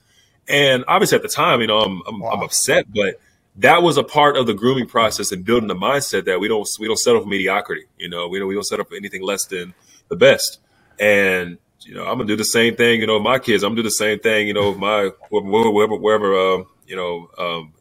And 0.47 0.83
obviously, 0.87 1.15
at 1.15 1.21
the 1.21 1.29
time, 1.29 1.61
you 1.61 1.67
know, 1.67 1.79
I'm, 1.79 2.01
I'm, 2.07 2.19
wow. 2.19 2.31
I'm 2.31 2.43
upset, 2.43 2.85
but 2.93 3.19
that 3.57 3.81
was 3.81 3.97
a 3.97 4.03
part 4.03 4.35
of 4.37 4.45
the 4.45 4.53
grooming 4.53 4.87
process 4.87 5.31
and 5.31 5.45
building 5.45 5.67
the 5.67 5.75
mindset 5.75 6.25
that 6.25 6.39
we 6.39 6.47
don't, 6.47 6.67
we 6.79 6.87
don't 6.87 6.99
settle 6.99 7.21
for 7.21 7.27
mediocrity. 7.27 7.85
You 7.97 8.09
know, 8.09 8.27
we 8.27 8.39
don't, 8.39 8.47
we 8.47 8.53
don't 8.53 8.63
settle 8.63 8.85
for 8.85 8.95
anything 8.95 9.21
less 9.21 9.45
than 9.45 9.73
the 10.09 10.15
best. 10.15 10.59
And 10.99 11.57
you 11.85 11.95
know, 11.95 12.03
I'm 12.03 12.17
gonna 12.17 12.25
do 12.25 12.35
the 12.35 12.45
same 12.45 12.75
thing. 12.75 13.01
You 13.01 13.07
know, 13.07 13.19
my 13.19 13.39
kids, 13.39 13.63
I'm 13.63 13.71
gonna 13.71 13.77
do 13.77 13.83
the 13.83 13.91
same 13.91 14.19
thing. 14.19 14.47
You 14.47 14.53
know, 14.53 14.73
my 14.75 15.11
wherever 15.29 15.95
wherever 15.95 16.33
uh, 16.33 16.63
you 16.87 16.95
know 16.95 17.29
um, 17.37 17.73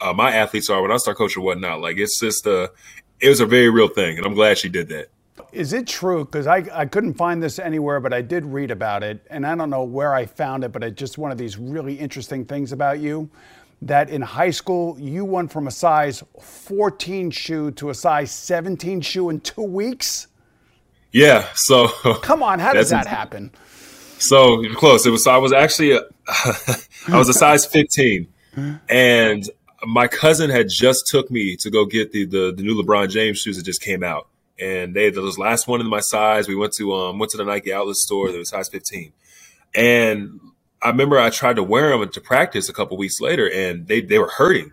uh, 0.00 0.12
my 0.12 0.34
athletes 0.34 0.70
are 0.70 0.80
when 0.82 0.90
I 0.90 0.96
start 0.96 1.16
coaching 1.16 1.42
whatnot. 1.42 1.80
Like 1.80 1.98
it's 1.98 2.18
just 2.18 2.46
uh, 2.46 2.68
it 3.20 3.28
was 3.28 3.40
a 3.40 3.46
very 3.46 3.70
real 3.70 3.88
thing, 3.88 4.16
and 4.16 4.26
I'm 4.26 4.34
glad 4.34 4.58
she 4.58 4.68
did 4.68 4.88
that. 4.88 5.08
Is 5.52 5.72
it 5.72 5.86
true? 5.86 6.24
Because 6.24 6.46
I, 6.46 6.64
I 6.72 6.86
couldn't 6.86 7.14
find 7.14 7.42
this 7.42 7.58
anywhere, 7.58 7.98
but 7.98 8.12
I 8.12 8.22
did 8.22 8.44
read 8.46 8.70
about 8.70 9.02
it, 9.02 9.26
and 9.30 9.46
I 9.46 9.54
don't 9.56 9.70
know 9.70 9.82
where 9.82 10.14
I 10.14 10.26
found 10.26 10.64
it, 10.64 10.70
but 10.72 10.84
it's 10.84 10.98
just 10.98 11.18
one 11.18 11.32
of 11.32 11.38
these 11.38 11.58
really 11.58 11.94
interesting 11.94 12.44
things 12.44 12.72
about 12.72 13.00
you. 13.00 13.28
That 13.82 14.10
in 14.10 14.20
high 14.20 14.50
school 14.50 14.96
you 15.00 15.24
went 15.24 15.50
from 15.50 15.66
a 15.66 15.70
size 15.70 16.22
14 16.40 17.30
shoe 17.30 17.70
to 17.72 17.88
a 17.88 17.94
size 17.94 18.30
17 18.30 19.00
shoe 19.00 19.30
in 19.30 19.40
two 19.40 19.62
weeks. 19.62 20.26
Yeah. 21.12 21.48
So 21.54 21.88
come 22.22 22.42
on, 22.42 22.58
how 22.58 22.72
does 22.72 22.90
that 22.90 23.06
happen? 23.06 23.50
So 24.18 24.62
close. 24.74 25.06
It 25.06 25.10
was. 25.10 25.26
I 25.26 25.38
was 25.38 25.52
actually. 25.52 25.92
A, 25.92 26.02
I 27.08 27.16
was 27.18 27.28
a 27.28 27.34
size 27.34 27.64
15, 27.66 28.28
and 28.88 29.50
my 29.84 30.06
cousin 30.06 30.50
had 30.50 30.68
just 30.68 31.06
took 31.06 31.30
me 31.30 31.56
to 31.56 31.70
go 31.70 31.86
get 31.86 32.12
the, 32.12 32.26
the 32.26 32.52
the 32.54 32.62
new 32.62 32.80
LeBron 32.80 33.08
James 33.08 33.38
shoes 33.38 33.56
that 33.56 33.64
just 33.64 33.82
came 33.82 34.02
out, 34.02 34.28
and 34.58 34.94
they 34.94 35.10
the 35.10 35.22
last 35.38 35.66
one 35.66 35.80
in 35.80 35.88
my 35.88 36.00
size. 36.00 36.48
We 36.48 36.54
went 36.54 36.74
to 36.74 36.94
um 36.94 37.18
went 37.18 37.30
to 37.32 37.38
the 37.38 37.44
Nike 37.44 37.72
outlet 37.72 37.96
store. 37.96 38.30
They 38.30 38.38
was 38.38 38.50
size 38.50 38.68
15, 38.68 39.12
and 39.74 40.38
I 40.82 40.88
remember 40.88 41.18
I 41.18 41.30
tried 41.30 41.56
to 41.56 41.62
wear 41.62 41.96
them 41.96 42.10
to 42.10 42.20
practice 42.20 42.68
a 42.68 42.72
couple 42.72 42.96
weeks 42.96 43.20
later, 43.20 43.50
and 43.50 43.86
they 43.86 44.00
they 44.00 44.18
were 44.18 44.30
hurting. 44.36 44.72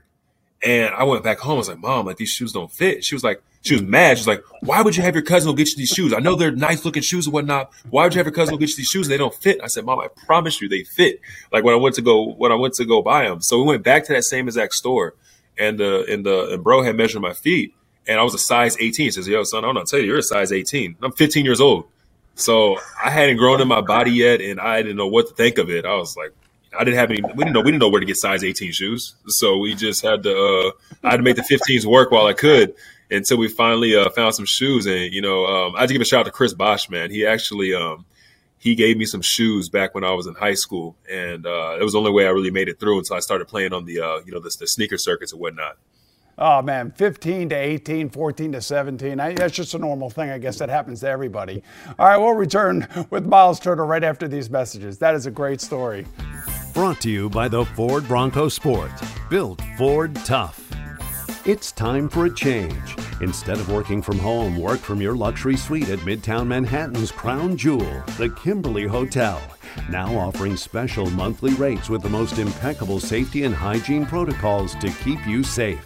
And 0.63 0.93
I 0.93 1.03
went 1.03 1.23
back 1.23 1.39
home. 1.39 1.55
I 1.55 1.57
was 1.57 1.69
like, 1.69 1.79
Mom, 1.79 2.05
like 2.05 2.17
these 2.17 2.29
shoes 2.29 2.51
don't 2.51 2.71
fit. 2.71 3.03
She 3.03 3.13
was 3.13 3.23
like, 3.23 3.41
she 3.61 3.73
was 3.73 3.83
mad. 3.83 4.17
She 4.17 4.21
was 4.21 4.27
like, 4.27 4.43
Why 4.61 4.81
would 4.81 4.95
you 4.95 5.03
have 5.03 5.13
your 5.13 5.23
cousin 5.23 5.51
go 5.51 5.55
get 5.55 5.69
you 5.69 5.77
these 5.77 5.89
shoes? 5.89 6.13
I 6.13 6.19
know 6.19 6.35
they're 6.35 6.51
nice 6.51 6.85
looking 6.85 7.03
shoes 7.03 7.27
and 7.27 7.33
whatnot. 7.33 7.71
Why 7.89 8.03
would 8.03 8.13
you 8.13 8.19
have 8.19 8.25
your 8.25 8.33
cousin 8.33 8.55
go 8.55 8.57
get 8.57 8.69
you 8.69 8.77
these 8.77 8.87
shoes 8.87 9.07
and 9.07 9.13
they 9.13 9.17
don't 9.17 9.33
fit? 9.33 9.59
I 9.63 9.67
said, 9.67 9.85
Mom, 9.85 9.99
I 9.99 10.07
promise 10.25 10.61
you 10.61 10.69
they 10.69 10.83
fit. 10.83 11.19
Like 11.51 11.63
when 11.63 11.73
I 11.73 11.77
went 11.77 11.95
to 11.95 12.01
go 12.01 12.33
when 12.33 12.51
I 12.51 12.55
went 12.55 12.73
to 12.75 12.85
go 12.85 13.01
buy 13.01 13.27
them. 13.27 13.41
So 13.41 13.57
we 13.57 13.65
went 13.65 13.83
back 13.83 14.05
to 14.05 14.13
that 14.13 14.23
same 14.23 14.47
exact 14.47 14.73
store, 14.73 15.13
and 15.57 15.79
the 15.79 16.05
and 16.09 16.25
the 16.25 16.53
and 16.53 16.63
bro 16.63 16.81
had 16.81 16.95
measured 16.95 17.21
my 17.21 17.33
feet, 17.33 17.73
and 18.07 18.19
I 18.19 18.23
was 18.23 18.33
a 18.33 18.39
size 18.39 18.77
18. 18.79 19.05
He 19.05 19.11
says, 19.11 19.27
Yo, 19.27 19.43
son, 19.43 19.65
I'm 19.65 19.75
not 19.75 19.87
tell 19.87 19.99
you, 19.99 20.05
you're 20.05 20.19
a 20.19 20.23
size 20.23 20.51
18. 20.51 20.95
I'm 21.01 21.11
15 21.11 21.45
years 21.45 21.61
old. 21.61 21.85
So 22.35 22.77
I 23.03 23.09
hadn't 23.09 23.37
grown 23.37 23.61
in 23.61 23.67
my 23.67 23.81
body 23.81 24.11
yet, 24.11 24.41
and 24.41 24.59
I 24.59 24.81
didn't 24.81 24.97
know 24.97 25.07
what 25.07 25.27
to 25.27 25.33
think 25.33 25.57
of 25.57 25.69
it. 25.71 25.85
I 25.85 25.95
was 25.95 26.15
like, 26.15 26.33
I 26.77 26.83
didn't 26.83 26.97
have 26.97 27.11
any. 27.11 27.21
We 27.21 27.43
didn't 27.43 27.53
know. 27.53 27.61
We 27.61 27.71
didn't 27.71 27.81
know 27.81 27.89
where 27.89 27.99
to 27.99 28.05
get 28.05 28.17
size 28.17 28.43
18 28.43 28.71
shoes. 28.71 29.15
So 29.27 29.57
we 29.57 29.75
just 29.75 30.01
had 30.01 30.23
to. 30.23 30.31
Uh, 30.31 30.71
I 31.03 31.11
had 31.11 31.17
to 31.17 31.23
make 31.23 31.35
the 31.35 31.43
15s 31.43 31.85
work 31.85 32.11
while 32.11 32.25
I 32.25 32.33
could 32.33 32.73
until 33.09 33.37
we 33.37 33.47
finally 33.47 33.95
uh, 33.95 34.09
found 34.09 34.35
some 34.35 34.45
shoes. 34.45 34.85
And 34.85 35.13
you 35.13 35.21
know, 35.21 35.45
um, 35.45 35.75
I 35.75 35.81
had 35.81 35.87
to 35.87 35.93
give 35.93 36.01
a 36.01 36.05
shout 36.05 36.21
out 36.21 36.25
to 36.25 36.31
Chris 36.31 36.53
Bosh, 36.53 36.89
man. 36.89 37.11
He 37.11 37.25
actually 37.25 37.73
um, 37.73 38.05
he 38.59 38.75
gave 38.75 38.97
me 38.97 39.05
some 39.05 39.21
shoes 39.21 39.69
back 39.69 39.93
when 39.95 40.03
I 40.03 40.11
was 40.11 40.27
in 40.27 40.35
high 40.35 40.55
school, 40.55 40.95
and 41.09 41.45
uh, 41.45 41.77
it 41.79 41.83
was 41.83 41.93
the 41.93 41.99
only 41.99 42.11
way 42.11 42.25
I 42.25 42.29
really 42.29 42.51
made 42.51 42.69
it 42.69 42.79
through 42.79 42.99
until 42.99 43.15
I 43.15 43.19
started 43.19 43.47
playing 43.47 43.73
on 43.73 43.85
the 43.85 43.99
uh, 43.99 44.19
you 44.25 44.31
know 44.31 44.39
the, 44.39 44.55
the 44.59 44.67
sneaker 44.67 44.97
circuits 44.97 45.31
and 45.31 45.41
whatnot. 45.41 45.77
Oh 46.39 46.61
man, 46.61 46.91
15 46.91 47.49
to 47.49 47.55
18, 47.55 48.09
14 48.09 48.51
to 48.51 48.61
17. 48.61 49.19
I, 49.19 49.33
that's 49.33 49.55
just 49.55 49.73
a 49.73 49.79
normal 49.79 50.11
thing. 50.11 50.29
I 50.29 50.37
guess 50.37 50.59
that 50.59 50.69
happens 50.69 50.99
to 50.99 51.09
everybody. 51.09 51.63
All 51.97 52.07
right, 52.07 52.17
we'll 52.17 52.33
return 52.33 52.87
with 53.09 53.25
Myles 53.25 53.59
Turner 53.59 53.85
right 53.87 54.03
after 54.03 54.27
these 54.27 54.47
messages. 54.47 54.99
That 54.99 55.15
is 55.15 55.25
a 55.25 55.31
great 55.31 55.61
story. 55.61 56.05
Brought 56.77 57.01
to 57.01 57.09
you 57.09 57.27
by 57.27 57.47
the 57.47 57.65
Ford 57.65 58.07
Bronco 58.07 58.47
Sport. 58.49 58.91
Built 59.31 59.59
Ford 59.79 60.15
Tough. 60.17 60.63
It's 61.43 61.71
time 61.71 62.07
for 62.07 62.27
a 62.27 62.33
change. 62.35 62.95
Instead 63.19 63.57
of 63.57 63.71
working 63.71 63.99
from 63.99 64.19
home, 64.19 64.59
work 64.59 64.79
from 64.79 65.01
your 65.01 65.15
luxury 65.15 65.57
suite 65.57 65.89
at 65.89 65.97
Midtown 66.01 66.45
Manhattan's 66.45 67.09
Crown 67.09 67.57
Jewel, 67.57 68.03
the 68.19 68.29
Kimberly 68.29 68.85
Hotel. 68.85 69.41
Now 69.89 70.15
offering 70.15 70.55
special 70.55 71.09
monthly 71.09 71.55
rates 71.55 71.89
with 71.89 72.03
the 72.03 72.09
most 72.09 72.37
impeccable 72.37 72.99
safety 72.99 73.45
and 73.45 73.55
hygiene 73.55 74.05
protocols 74.05 74.75
to 74.75 74.91
keep 75.03 75.25
you 75.25 75.43
safe. 75.43 75.83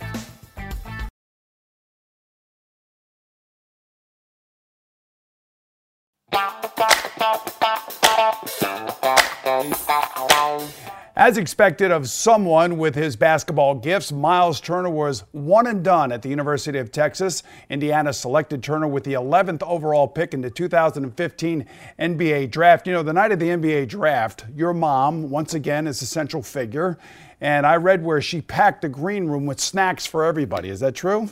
As 11.21 11.37
expected 11.37 11.91
of 11.91 12.09
someone 12.09 12.79
with 12.79 12.95
his 12.95 13.15
basketball 13.15 13.75
gifts, 13.75 14.11
Myles 14.11 14.59
Turner 14.59 14.89
was 14.89 15.23
one 15.33 15.67
and 15.67 15.83
done 15.83 16.11
at 16.11 16.23
the 16.23 16.29
University 16.29 16.79
of 16.79 16.91
Texas. 16.91 17.43
Indiana 17.69 18.11
selected 18.11 18.63
Turner 18.63 18.87
with 18.87 19.03
the 19.03 19.13
11th 19.13 19.61
overall 19.61 20.07
pick 20.07 20.33
in 20.33 20.41
the 20.41 20.49
2015 20.49 21.67
NBA 21.99 22.49
draft. 22.49 22.87
You 22.87 22.93
know, 22.93 23.03
the 23.03 23.13
night 23.13 23.31
of 23.31 23.37
the 23.37 23.49
NBA 23.49 23.87
draft, 23.87 24.45
your 24.55 24.73
mom, 24.73 25.29
once 25.29 25.53
again, 25.53 25.85
is 25.85 26.01
a 26.01 26.07
central 26.07 26.41
figure. 26.41 26.97
And 27.39 27.67
I 27.67 27.75
read 27.75 28.03
where 28.03 28.19
she 28.19 28.41
packed 28.41 28.81
the 28.81 28.89
green 28.89 29.27
room 29.27 29.45
with 29.45 29.59
snacks 29.59 30.07
for 30.07 30.25
everybody. 30.25 30.69
Is 30.69 30.79
that 30.79 30.95
true? 30.95 31.29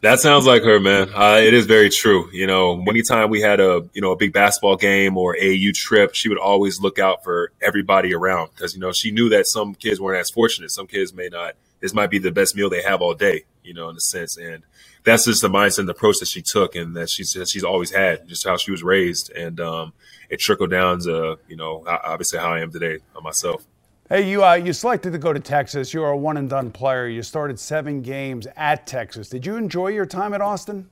That 0.00 0.20
sounds 0.20 0.46
like 0.46 0.62
her, 0.62 0.78
man. 0.78 1.08
Uh, 1.12 1.40
it 1.42 1.54
is 1.54 1.66
very 1.66 1.90
true. 1.90 2.30
You 2.32 2.46
know, 2.46 2.80
anytime 2.88 3.30
we 3.30 3.40
had 3.40 3.58
a 3.60 3.88
you 3.92 4.00
know 4.00 4.12
a 4.12 4.16
big 4.16 4.32
basketball 4.32 4.76
game 4.76 5.16
or 5.16 5.36
AU 5.36 5.72
trip, 5.74 6.14
she 6.14 6.28
would 6.28 6.38
always 6.38 6.80
look 6.80 6.98
out 6.98 7.24
for 7.24 7.52
everybody 7.60 8.14
around 8.14 8.50
because 8.54 8.74
you 8.74 8.80
know 8.80 8.92
she 8.92 9.10
knew 9.10 9.28
that 9.30 9.46
some 9.46 9.74
kids 9.74 10.00
weren't 10.00 10.20
as 10.20 10.30
fortunate. 10.30 10.70
Some 10.70 10.86
kids 10.86 11.12
may 11.12 11.28
not. 11.28 11.54
This 11.80 11.94
might 11.94 12.10
be 12.10 12.18
the 12.18 12.30
best 12.30 12.54
meal 12.56 12.70
they 12.70 12.82
have 12.82 13.02
all 13.02 13.14
day. 13.14 13.44
You 13.62 13.74
know, 13.74 13.88
in 13.88 13.96
a 13.96 14.00
sense, 14.00 14.36
and 14.36 14.62
that's 15.04 15.24
just 15.24 15.42
the 15.42 15.48
mindset 15.48 15.80
and 15.80 15.88
the 15.88 15.92
approach 15.92 16.18
that 16.20 16.28
she 16.28 16.42
took, 16.42 16.74
and 16.76 16.96
that 16.96 17.10
she's 17.10 17.36
she's 17.46 17.64
always 17.64 17.90
had, 17.90 18.28
just 18.28 18.46
how 18.46 18.56
she 18.56 18.70
was 18.70 18.82
raised, 18.82 19.30
and 19.32 19.60
um, 19.60 19.92
it 20.30 20.38
trickled 20.38 20.70
down 20.70 21.00
to 21.00 21.38
you 21.48 21.56
know 21.56 21.84
obviously 21.86 22.38
how 22.38 22.52
I 22.52 22.60
am 22.60 22.70
today 22.70 22.98
myself. 23.20 23.66
Hey, 24.10 24.26
you 24.26 24.42
uh, 24.42 24.54
you 24.54 24.72
selected 24.72 25.12
to 25.12 25.18
go 25.18 25.34
to 25.34 25.40
Texas. 25.40 25.92
You 25.92 26.02
are 26.02 26.12
a 26.12 26.16
one 26.16 26.38
and 26.38 26.48
done 26.48 26.70
player. 26.70 27.06
You 27.06 27.22
started 27.22 27.60
seven 27.60 28.00
games 28.00 28.46
at 28.56 28.86
Texas. 28.86 29.28
Did 29.28 29.44
you 29.44 29.56
enjoy 29.56 29.88
your 29.88 30.06
time 30.06 30.32
at 30.32 30.40
Austin? 30.40 30.88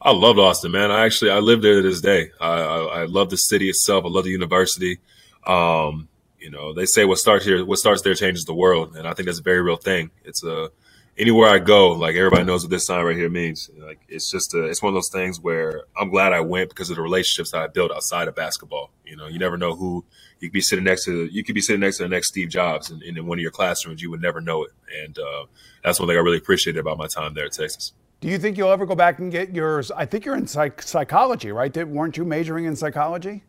I 0.00 0.12
loved 0.12 0.38
Austin, 0.38 0.72
man. 0.72 0.90
I 0.90 1.04
actually 1.04 1.32
I 1.32 1.40
live 1.40 1.60
there 1.60 1.82
to 1.82 1.82
this 1.86 2.00
day. 2.00 2.30
I, 2.40 2.48
I, 2.48 3.00
I 3.02 3.04
love 3.04 3.28
the 3.28 3.36
city 3.36 3.68
itself. 3.68 4.06
I 4.06 4.08
love 4.08 4.24
the 4.24 4.30
university. 4.30 5.00
Um, 5.46 6.08
you 6.38 6.50
know, 6.50 6.72
they 6.72 6.86
say 6.86 7.04
what 7.04 7.18
starts 7.18 7.44
here, 7.44 7.62
what 7.62 7.76
starts 7.76 8.00
there 8.00 8.14
changes 8.14 8.46
the 8.46 8.54
world, 8.54 8.96
and 8.96 9.06
I 9.06 9.12
think 9.12 9.26
that's 9.26 9.40
a 9.40 9.42
very 9.42 9.60
real 9.60 9.76
thing. 9.76 10.10
It's 10.24 10.42
a 10.42 10.70
anywhere 11.18 11.50
I 11.50 11.58
go, 11.58 11.90
like 11.90 12.16
everybody 12.16 12.44
knows 12.44 12.62
what 12.64 12.70
this 12.70 12.86
sign 12.86 13.04
right 13.04 13.16
here 13.16 13.28
means. 13.28 13.68
Like 13.76 14.00
it's 14.08 14.30
just 14.30 14.54
a, 14.54 14.64
it's 14.64 14.82
one 14.82 14.88
of 14.90 14.94
those 14.94 15.10
things 15.10 15.38
where 15.38 15.82
I'm 15.94 16.08
glad 16.08 16.32
I 16.32 16.40
went 16.40 16.70
because 16.70 16.88
of 16.88 16.96
the 16.96 17.02
relationships 17.02 17.50
that 17.50 17.60
I 17.60 17.66
built 17.66 17.92
outside 17.92 18.28
of 18.28 18.34
basketball. 18.34 18.92
You 19.04 19.16
know, 19.16 19.26
you 19.26 19.38
never 19.38 19.58
know 19.58 19.74
who 19.76 20.06
you 20.40 20.48
could 20.48 20.54
be 20.54 20.60
sitting 20.60 20.84
next 20.84 21.04
to. 21.04 21.26
You 21.26 21.44
could 21.44 21.54
be 21.54 21.60
sitting 21.60 21.80
next 21.80 21.98
to 21.98 22.04
the 22.04 22.08
next 22.08 22.28
Steve 22.28 22.48
Jobs, 22.48 22.90
and, 22.90 23.02
in 23.02 23.26
one 23.26 23.38
of 23.38 23.42
your 23.42 23.50
classrooms, 23.50 24.02
you 24.02 24.10
would 24.10 24.22
never 24.22 24.40
know 24.40 24.64
it. 24.64 24.72
And 25.04 25.18
uh, 25.18 25.44
that's 25.84 26.00
one 26.00 26.08
thing 26.08 26.16
I 26.16 26.20
really 26.20 26.38
appreciated 26.38 26.80
about 26.80 26.98
my 26.98 27.06
time 27.06 27.34
there 27.34 27.46
at 27.46 27.52
Texas. 27.52 27.92
Do 28.20 28.28
you 28.28 28.38
think 28.38 28.58
you'll 28.58 28.70
ever 28.70 28.86
go 28.86 28.94
back 28.94 29.18
and 29.18 29.30
get 29.30 29.54
yours? 29.54 29.90
I 29.90 30.04
think 30.04 30.24
you're 30.24 30.36
in 30.36 30.46
psych- 30.46 30.82
psychology, 30.82 31.52
right? 31.52 31.72
Did, 31.72 31.88
weren't 31.88 32.16
you 32.16 32.24
majoring 32.24 32.66
in 32.66 32.76
psychology? 32.76 33.44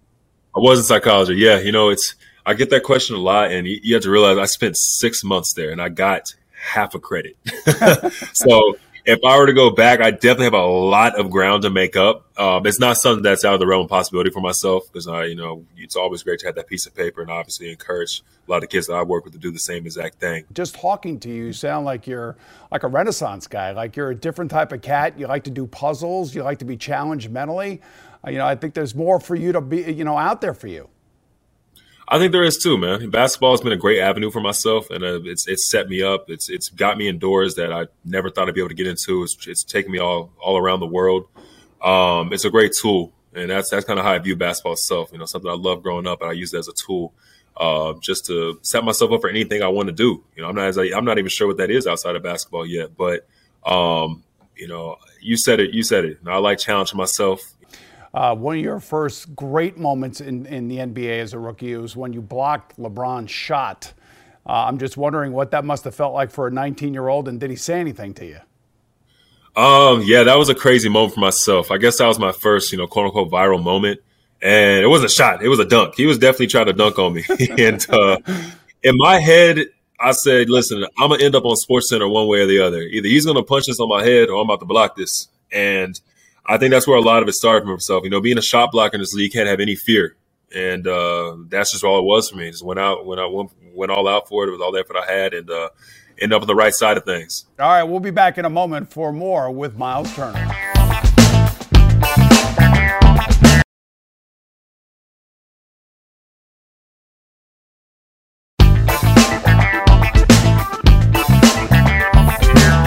I 0.55 0.59
was 0.59 0.79
in 0.79 0.85
psychology. 0.85 1.35
Yeah, 1.35 1.59
you 1.59 1.71
know, 1.71 1.89
it's 1.89 2.15
I 2.45 2.53
get 2.53 2.69
that 2.71 2.83
question 2.83 3.15
a 3.15 3.19
lot, 3.19 3.51
and 3.51 3.67
you, 3.67 3.79
you 3.81 3.93
have 3.95 4.03
to 4.03 4.09
realize 4.09 4.37
I 4.37 4.45
spent 4.45 4.77
six 4.77 5.23
months 5.23 5.53
there, 5.53 5.71
and 5.71 5.81
I 5.81 5.89
got 5.89 6.33
half 6.51 6.95
a 6.95 6.99
credit. 6.99 7.37
so 8.33 8.75
if 9.05 9.19
I 9.25 9.37
were 9.37 9.47
to 9.47 9.53
go 9.53 9.69
back, 9.69 10.01
I 10.01 10.11
definitely 10.11 10.45
have 10.45 10.53
a 10.53 10.65
lot 10.65 11.19
of 11.19 11.29
ground 11.29 11.63
to 11.63 11.69
make 11.69 11.95
up. 11.95 12.25
Um, 12.39 12.65
it's 12.65 12.79
not 12.79 12.97
something 12.97 13.23
that's 13.23 13.43
out 13.43 13.53
of 13.53 13.59
the 13.59 13.67
realm 13.67 13.85
of 13.85 13.89
possibility 13.89 14.29
for 14.29 14.41
myself 14.41 14.83
because 14.91 15.07
I, 15.07 15.25
you 15.25 15.35
know, 15.35 15.65
it's 15.77 15.95
always 15.95 16.23
great 16.23 16.39
to 16.39 16.45
have 16.47 16.55
that 16.55 16.67
piece 16.67 16.85
of 16.85 16.95
paper 16.95 17.21
and 17.21 17.31
obviously 17.31 17.71
encourage 17.71 18.23
a 18.47 18.51
lot 18.51 18.63
of 18.63 18.69
kids 18.69 18.87
that 18.87 18.93
I 18.93 19.03
work 19.03 19.23
with 19.25 19.33
to 19.33 19.39
do 19.39 19.51
the 19.51 19.59
same 19.59 19.85
exact 19.85 20.19
thing. 20.19 20.45
Just 20.53 20.75
talking 20.75 21.19
to 21.21 21.29
you, 21.29 21.45
you 21.45 21.53
sound 21.53 21.85
like 21.85 22.07
you're 22.07 22.37
like 22.71 22.83
a 22.83 22.87
Renaissance 22.87 23.47
guy. 23.47 23.71
Like 23.71 23.95
you're 23.95 24.11
a 24.11 24.15
different 24.15 24.51
type 24.51 24.71
of 24.71 24.81
cat. 24.81 25.17
You 25.17 25.27
like 25.27 25.43
to 25.45 25.51
do 25.51 25.65
puzzles. 25.67 26.35
You 26.35 26.43
like 26.43 26.59
to 26.59 26.65
be 26.65 26.77
challenged 26.77 27.29
mentally. 27.29 27.81
Uh, 28.25 28.29
you 28.29 28.37
know, 28.37 28.45
I 28.45 28.55
think 28.55 28.73
there's 28.73 28.93
more 28.93 29.19
for 29.19 29.35
you 29.35 29.51
to 29.51 29.61
be, 29.61 29.91
you 29.91 30.03
know, 30.03 30.17
out 30.17 30.41
there 30.41 30.53
for 30.53 30.67
you. 30.67 30.89
I 32.11 32.19
think 32.19 32.33
there 32.33 32.43
is 32.43 32.57
too, 32.57 32.77
man. 32.77 33.09
Basketball 33.09 33.51
has 33.51 33.61
been 33.61 33.71
a 33.71 33.77
great 33.77 34.01
avenue 34.01 34.31
for 34.31 34.41
myself, 34.41 34.89
and 34.89 35.01
uh, 35.01 35.21
it's 35.23 35.47
it's 35.47 35.71
set 35.71 35.87
me 35.87 36.01
up. 36.01 36.29
It's 36.29 36.49
it's 36.49 36.67
got 36.67 36.97
me 36.97 37.07
indoors 37.07 37.55
that 37.55 37.71
I 37.71 37.87
never 38.03 38.29
thought 38.29 38.49
I'd 38.49 38.53
be 38.53 38.59
able 38.59 38.67
to 38.67 38.75
get 38.75 38.85
into. 38.85 39.23
It's, 39.23 39.47
it's 39.47 39.63
taken 39.63 39.93
me 39.93 39.99
all 39.99 40.33
all 40.37 40.57
around 40.57 40.81
the 40.81 40.87
world. 40.87 41.27
Um, 41.81 42.33
it's 42.33 42.43
a 42.43 42.49
great 42.49 42.73
tool, 42.73 43.13
and 43.33 43.49
that's 43.49 43.69
that's 43.69 43.85
kind 43.85 43.97
of 43.97 44.03
how 44.03 44.11
I 44.11 44.19
view 44.19 44.35
basketball 44.35 44.73
itself. 44.73 45.13
You 45.13 45.19
know, 45.19 45.25
something 45.25 45.49
I 45.49 45.53
love 45.53 45.83
growing 45.83 46.05
up, 46.05 46.21
and 46.21 46.29
I 46.29 46.33
use 46.33 46.53
it 46.53 46.57
as 46.57 46.67
a 46.67 46.73
tool 46.73 47.13
uh, 47.55 47.93
just 48.01 48.25
to 48.25 48.59
set 48.61 48.83
myself 48.83 49.13
up 49.13 49.21
for 49.21 49.29
anything 49.29 49.63
I 49.63 49.69
want 49.69 49.87
to 49.87 49.93
do. 49.93 50.21
You 50.35 50.43
know, 50.43 50.49
I'm 50.49 50.55
not 50.55 50.77
I'm 50.77 51.05
not 51.05 51.17
even 51.17 51.29
sure 51.29 51.47
what 51.47 51.57
that 51.57 51.71
is 51.71 51.87
outside 51.87 52.17
of 52.17 52.23
basketball 52.23 52.65
yet, 52.65 52.89
but 52.97 53.25
um, 53.65 54.25
you 54.57 54.67
know, 54.67 54.97
you 55.21 55.37
said 55.37 55.61
it. 55.61 55.73
You 55.73 55.83
said 55.83 56.03
it. 56.03 56.19
I 56.27 56.39
like 56.39 56.59
challenging 56.59 56.97
myself. 56.97 57.53
Uh, 58.13 58.35
one 58.35 58.57
of 58.57 58.63
your 58.63 58.79
first 58.79 59.35
great 59.35 59.77
moments 59.77 60.19
in, 60.19 60.45
in 60.45 60.67
the 60.67 60.77
NBA 60.77 61.19
as 61.21 61.33
a 61.33 61.39
rookie 61.39 61.75
was 61.75 61.95
when 61.95 62.11
you 62.11 62.21
blocked 62.21 62.77
LeBron's 62.77 63.31
shot. 63.31 63.93
Uh, 64.45 64.65
I'm 64.65 64.79
just 64.79 64.97
wondering 64.97 65.31
what 65.31 65.51
that 65.51 65.63
must 65.63 65.85
have 65.85 65.95
felt 65.95 66.13
like 66.13 66.31
for 66.31 66.47
a 66.47 66.51
19 66.51 66.93
year 66.93 67.07
old, 67.07 67.27
and 67.27 67.39
did 67.39 67.49
he 67.49 67.55
say 67.55 67.79
anything 67.79 68.13
to 68.15 68.25
you? 68.25 68.39
Um, 69.55 70.03
yeah, 70.05 70.23
that 70.23 70.37
was 70.37 70.49
a 70.49 70.55
crazy 70.55 70.89
moment 70.89 71.13
for 71.13 71.19
myself. 71.19 71.71
I 71.71 71.77
guess 71.77 71.97
that 71.97 72.07
was 72.07 72.19
my 72.19 72.31
first, 72.31 72.71
you 72.71 72.77
know, 72.77 72.87
quote 72.87 73.07
unquote 73.07 73.29
viral 73.29 73.61
moment. 73.61 73.99
And 74.41 74.83
it 74.83 74.87
wasn't 74.87 75.11
a 75.11 75.13
shot, 75.13 75.43
it 75.43 75.49
was 75.49 75.59
a 75.59 75.65
dunk. 75.65 75.95
He 75.95 76.05
was 76.05 76.17
definitely 76.17 76.47
trying 76.47 76.65
to 76.65 76.73
dunk 76.73 76.97
on 76.97 77.13
me. 77.13 77.23
and 77.59 77.85
uh, 77.89 78.17
in 78.81 78.97
my 78.97 79.19
head, 79.19 79.67
I 79.99 80.13
said, 80.13 80.49
listen, 80.49 80.83
I'm 80.97 81.09
going 81.09 81.19
to 81.19 81.25
end 81.25 81.35
up 81.35 81.45
on 81.45 81.55
SportsCenter 81.55 82.11
one 82.11 82.27
way 82.27 82.39
or 82.39 82.47
the 82.47 82.59
other. 82.59 82.81
Either 82.81 83.07
he's 83.07 83.25
going 83.25 83.37
to 83.37 83.43
punch 83.43 83.67
this 83.67 83.79
on 83.79 83.87
my 83.87 84.03
head 84.03 84.29
or 84.29 84.41
I'm 84.41 84.49
about 84.49 84.61
to 84.61 84.65
block 84.65 84.95
this. 84.95 85.27
And 85.51 85.99
I 86.45 86.57
think 86.57 86.71
that's 86.71 86.87
where 86.87 86.97
a 86.97 87.01
lot 87.01 87.21
of 87.21 87.29
it 87.29 87.33
started 87.33 87.61
from 87.61 87.71
himself. 87.71 88.03
You 88.03 88.09
know, 88.09 88.21
being 88.21 88.37
a 88.37 88.41
shot 88.41 88.71
blocker 88.71 88.95
in 88.95 89.01
this 89.01 89.13
league 89.13 89.33
can't 89.33 89.47
have 89.47 89.59
any 89.59 89.75
fear, 89.75 90.15
and 90.53 90.87
uh, 90.87 91.37
that's 91.49 91.71
just 91.71 91.83
all 91.83 91.99
it 91.99 92.05
was 92.05 92.29
for 92.29 92.37
me. 92.37 92.49
Just 92.49 92.65
went 92.65 92.79
out, 92.79 93.05
went 93.05 93.21
out, 93.21 93.33
went, 93.33 93.51
went 93.73 93.91
all 93.91 94.07
out 94.07 94.27
for 94.27 94.43
it. 94.43 94.47
It 94.49 94.51
was 94.51 94.61
all 94.61 94.71
the 94.71 94.79
effort 94.79 94.97
I 94.97 95.11
had, 95.11 95.33
and 95.33 95.49
uh, 95.49 95.69
end 96.19 96.33
up 96.33 96.41
on 96.41 96.47
the 96.47 96.55
right 96.55 96.73
side 96.73 96.97
of 96.97 97.05
things. 97.05 97.45
All 97.59 97.69
right, 97.69 97.83
we'll 97.83 97.99
be 97.99 98.11
back 98.11 98.37
in 98.37 98.45
a 98.45 98.49
moment 98.49 98.91
for 98.91 99.11
more 99.11 99.51
with 99.51 99.77
Myles 99.77 100.13
Turner. 100.15 100.60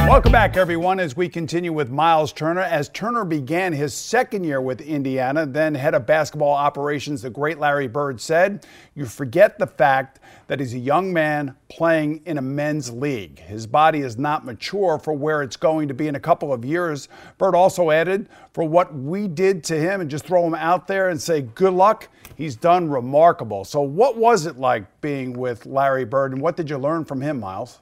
Welcome 0.06 0.32
back, 0.32 0.58
everyone, 0.58 1.00
as 1.00 1.16
we 1.16 1.30
continue 1.30 1.72
with 1.72 1.90
Myles 1.90 2.30
Turner. 2.30 2.60
As 2.60 2.90
Turner 2.90 3.24
began 3.24 3.72
his 3.72 3.94
second 3.94 4.44
year 4.44 4.60
with 4.60 4.82
Indiana, 4.82 5.46
then 5.46 5.74
head 5.74 5.94
of 5.94 6.04
basketball 6.04 6.52
operations, 6.52 7.22
the 7.22 7.30
great 7.30 7.58
Larry 7.58 7.88
Bird 7.88 8.20
said, 8.20 8.66
You 8.94 9.06
forget 9.06 9.58
the 9.58 9.66
fact 9.66 10.20
that 10.46 10.60
he's 10.60 10.74
a 10.74 10.78
young 10.78 11.10
man 11.12 11.56
playing 11.70 12.20
in 12.26 12.36
a 12.36 12.42
men's 12.42 12.92
league. 12.92 13.38
His 13.38 13.66
body 13.66 14.00
is 14.00 14.18
not 14.18 14.44
mature 14.44 14.98
for 14.98 15.14
where 15.14 15.42
it's 15.42 15.56
going 15.56 15.88
to 15.88 15.94
be 15.94 16.06
in 16.06 16.16
a 16.16 16.20
couple 16.20 16.52
of 16.52 16.66
years. 16.66 17.08
Bird 17.38 17.54
also 17.54 17.90
added, 17.90 18.28
For 18.52 18.62
what 18.62 18.94
we 18.94 19.26
did 19.26 19.64
to 19.64 19.76
him 19.76 20.02
and 20.02 20.10
just 20.10 20.26
throw 20.26 20.46
him 20.46 20.54
out 20.54 20.86
there 20.86 21.08
and 21.08 21.20
say, 21.20 21.40
Good 21.40 21.72
luck, 21.72 22.08
he's 22.36 22.56
done 22.56 22.90
remarkable. 22.90 23.64
So, 23.64 23.80
what 23.80 24.18
was 24.18 24.44
it 24.44 24.58
like 24.58 25.00
being 25.00 25.32
with 25.32 25.64
Larry 25.64 26.04
Bird, 26.04 26.32
and 26.32 26.42
what 26.42 26.58
did 26.58 26.68
you 26.68 26.76
learn 26.76 27.06
from 27.06 27.22
him, 27.22 27.40
Myles? 27.40 27.80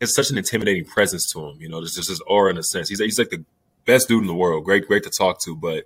It's 0.00 0.14
such 0.14 0.30
an 0.30 0.38
intimidating 0.38 0.84
presence 0.84 1.26
to 1.32 1.46
him. 1.46 1.60
You 1.60 1.68
know, 1.68 1.80
there's 1.80 1.94
just 1.94 2.08
his 2.08 2.20
aura 2.26 2.50
in 2.50 2.58
a 2.58 2.62
sense. 2.62 2.88
He's 2.88 3.00
he's 3.00 3.18
like 3.18 3.30
the 3.30 3.44
best 3.84 4.08
dude 4.08 4.22
in 4.22 4.26
the 4.26 4.34
world. 4.34 4.64
Great, 4.64 4.86
great 4.86 5.04
to 5.04 5.10
talk 5.10 5.40
to, 5.44 5.56
but 5.56 5.84